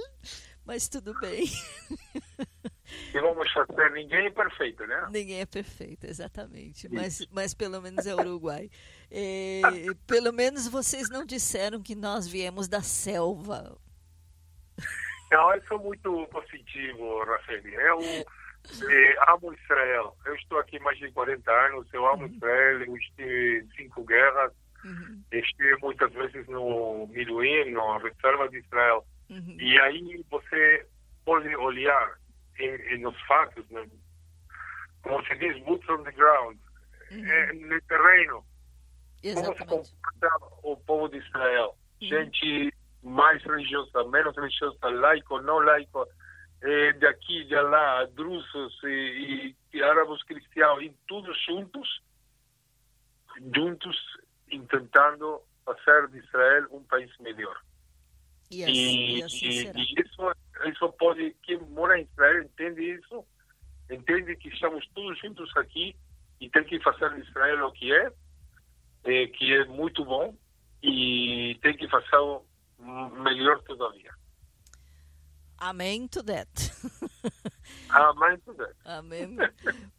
mas 0.64 0.88
tudo 0.88 1.12
bem. 1.18 1.44
E 3.12 3.20
vamos 3.20 3.50
fazer, 3.52 3.90
ninguém 3.90 4.26
é 4.26 4.30
perfeito, 4.30 4.86
né? 4.86 5.08
Ninguém 5.10 5.40
é 5.40 5.46
perfeito, 5.46 6.06
exatamente. 6.06 6.88
Mas, 6.88 7.26
mas 7.32 7.52
pelo 7.52 7.80
menos 7.82 8.06
é 8.06 8.14
Uruguai. 8.14 8.70
Pelo 10.06 10.32
menos 10.32 10.68
vocês 10.68 11.10
não 11.10 11.26
disseram 11.26 11.82
que 11.82 11.94
nós 11.94 12.26
viemos 12.26 12.68
da 12.68 12.80
selva. 12.80 13.76
Não, 15.32 15.54
isso 15.54 15.72
é 15.72 15.78
muito 15.78 16.26
positivo, 16.26 17.24
Rafael. 17.24 17.66
Eu 17.66 18.00
é, 18.02 19.32
amo 19.32 19.54
Israel. 19.54 20.14
Eu 20.26 20.34
estou 20.34 20.58
aqui 20.58 20.78
mais 20.80 20.98
de 20.98 21.10
40 21.10 21.50
anos, 21.50 21.86
eu 21.94 22.06
amo 22.06 22.24
uhum. 22.24 22.34
Israel, 22.34 22.82
eu 22.82 22.96
estive 22.98 23.60
em 23.60 23.70
cinco 23.74 24.04
guerras, 24.04 24.52
uhum. 24.84 25.22
estive 25.32 25.76
muitas 25.80 26.12
vezes 26.12 26.46
no 26.48 27.06
Miluim, 27.06 27.70
na 27.70 27.98
reserva 27.98 28.46
de 28.50 28.58
Israel. 28.58 29.06
Uhum. 29.30 29.56
E 29.58 29.80
aí 29.80 30.24
você 30.30 30.86
pode 31.24 31.56
olhar 31.56 32.18
em, 32.58 32.94
em 32.94 32.98
nos 32.98 33.18
fatos, 33.22 33.66
né? 33.70 33.88
como 35.02 35.24
se 35.24 35.34
diz, 35.36 35.58
boots 35.64 35.88
on 35.88 36.02
the 36.02 36.12
ground, 36.12 36.58
é, 37.10 37.52
no 37.54 37.80
terreno. 37.82 38.44
Exatamente. 39.22 39.64
Como 39.66 39.84
se 39.84 39.92
comporta 39.94 40.46
o 40.62 40.76
povo 40.76 41.08
de 41.08 41.16
Israel. 41.16 41.74
Uhum. 42.02 42.08
Gente 42.08 42.74
mais 43.02 43.42
religiosa, 43.42 44.04
menos 44.04 44.36
religiosa, 44.36 44.88
laico, 44.88 45.40
não 45.40 45.58
laico, 45.58 46.06
eh, 46.62 46.92
de 46.92 47.06
aqui, 47.06 47.44
de 47.44 47.54
lá, 47.54 48.04
drusos 48.06 48.80
e, 48.84 49.56
e 49.72 49.82
árabes 49.82 50.22
cristãos, 50.24 50.82
e 50.82 50.94
todos 51.08 51.36
juntos, 51.44 52.02
juntos, 53.54 53.96
tentando 54.68 55.42
fazer 55.64 56.08
de 56.08 56.18
Israel 56.18 56.66
um 56.70 56.82
país 56.84 57.10
melhor. 57.18 57.60
E, 58.50 58.62
assim, 58.62 58.72
e, 58.72 59.18
e, 59.18 59.22
assim 59.24 59.72
e 59.74 60.00
isso, 60.00 60.32
isso 60.66 60.92
pode, 60.92 61.34
quem 61.42 61.58
mora 61.58 61.98
em 61.98 62.04
Israel 62.04 62.42
entende 62.42 62.82
isso, 62.82 63.24
entende 63.90 64.36
que 64.36 64.48
estamos 64.48 64.86
todos 64.94 65.18
juntos 65.18 65.50
aqui 65.56 65.96
e 66.40 66.48
tem 66.50 66.64
que 66.64 66.80
fazer 66.80 67.14
de 67.14 67.28
Israel 67.28 67.66
o 67.66 67.72
que 67.72 67.92
é, 67.92 68.12
eh, 69.04 69.26
que 69.28 69.52
é 69.52 69.64
muito 69.64 70.04
bom, 70.04 70.36
e 70.82 71.58
tem 71.62 71.76
que 71.76 71.88
fazer 71.88 72.42
melhor 72.82 73.62
todavia. 73.62 74.12
Amém 75.58 76.08
to 76.08 76.22
that. 76.24 76.48
Amém 77.88 78.36
to 78.40 78.52
that. 78.54 78.74
Amém. 78.84 79.36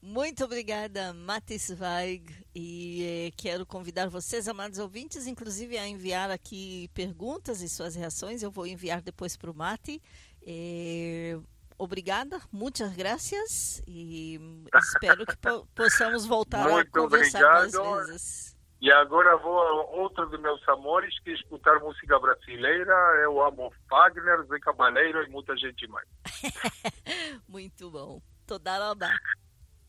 Muito 0.01 0.43
obrigada, 0.43 1.13
Matis 1.13 1.69
Weig. 1.69 2.25
E 2.53 3.27
eh, 3.27 3.31
quero 3.37 3.65
convidar 3.65 4.09
vocês, 4.09 4.47
amados 4.49 4.77
ouvintes, 4.77 5.25
inclusive 5.25 5.77
a 5.77 5.87
enviar 5.87 6.29
aqui 6.29 6.89
perguntas 6.93 7.61
e 7.61 7.69
suas 7.69 7.95
reações. 7.95 8.43
Eu 8.43 8.51
vou 8.51 8.67
enviar 8.67 9.01
depois 9.01 9.37
para 9.37 9.49
o 9.49 9.53
Mati. 9.55 10.01
Eh, 10.45 11.39
obrigada, 11.77 12.41
muitas 12.51 12.93
graças. 12.93 13.81
E 13.87 14.39
espero 14.75 15.25
que 15.25 15.37
po 15.37 15.65
possamos 15.73 16.25
voltar 16.25 16.67
Muito 16.69 16.89
a 16.89 17.01
conversar 17.03 17.39
obrigado. 17.41 17.85
mais 17.85 18.07
vezes. 18.07 18.52
E 18.83 18.91
agora 18.91 19.37
vou 19.37 19.57
a 19.61 19.85
outro 19.95 20.27
dos 20.27 20.41
meus 20.41 20.67
amores, 20.67 21.17
que 21.19 21.29
é 21.29 21.33
escutar 21.35 21.79
música 21.79 22.19
brasileira. 22.19 22.93
Eu 23.23 23.41
amo 23.41 23.73
Fagner, 23.89 24.43
Zé 24.47 24.59
Cabaleiro 24.59 25.23
e 25.23 25.29
muita 25.29 25.55
gente 25.55 25.87
mais. 25.87 26.05
Muito 27.47 27.89
bom. 27.89 28.21
Toda 28.45 28.89
hora. 28.89 29.17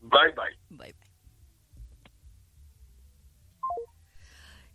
Bye, 0.01 0.31
bye. 0.31 0.57
Bye, 0.71 0.93
bye. 0.93 1.14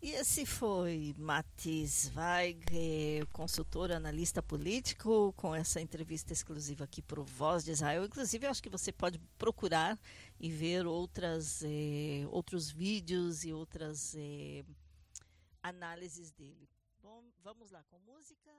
E 0.02 0.12
esse 0.12 0.46
foi 0.46 1.14
Matis 1.18 2.10
Weig, 2.16 3.26
consultor, 3.34 3.92
analista 3.92 4.42
político, 4.42 5.34
com 5.36 5.54
essa 5.54 5.78
entrevista 5.78 6.32
exclusiva 6.32 6.84
aqui 6.84 7.02
para 7.02 7.20
o 7.20 7.24
Voz 7.24 7.64
de 7.64 7.72
Israel. 7.72 8.06
Inclusive, 8.06 8.46
acho 8.46 8.62
que 8.62 8.70
você 8.70 8.90
pode 8.90 9.18
procurar 9.36 9.98
e 10.38 10.50
ver 10.50 10.86
outras, 10.86 11.62
eh, 11.62 12.26
outros 12.30 12.70
vídeos 12.70 13.44
e 13.44 13.52
outras 13.52 14.14
eh, 14.16 14.64
análises 15.62 16.30
dele. 16.30 16.66
Bom, 17.02 17.22
vamos 17.44 17.70
lá 17.70 17.84
com 17.90 17.98
música. 17.98 18.50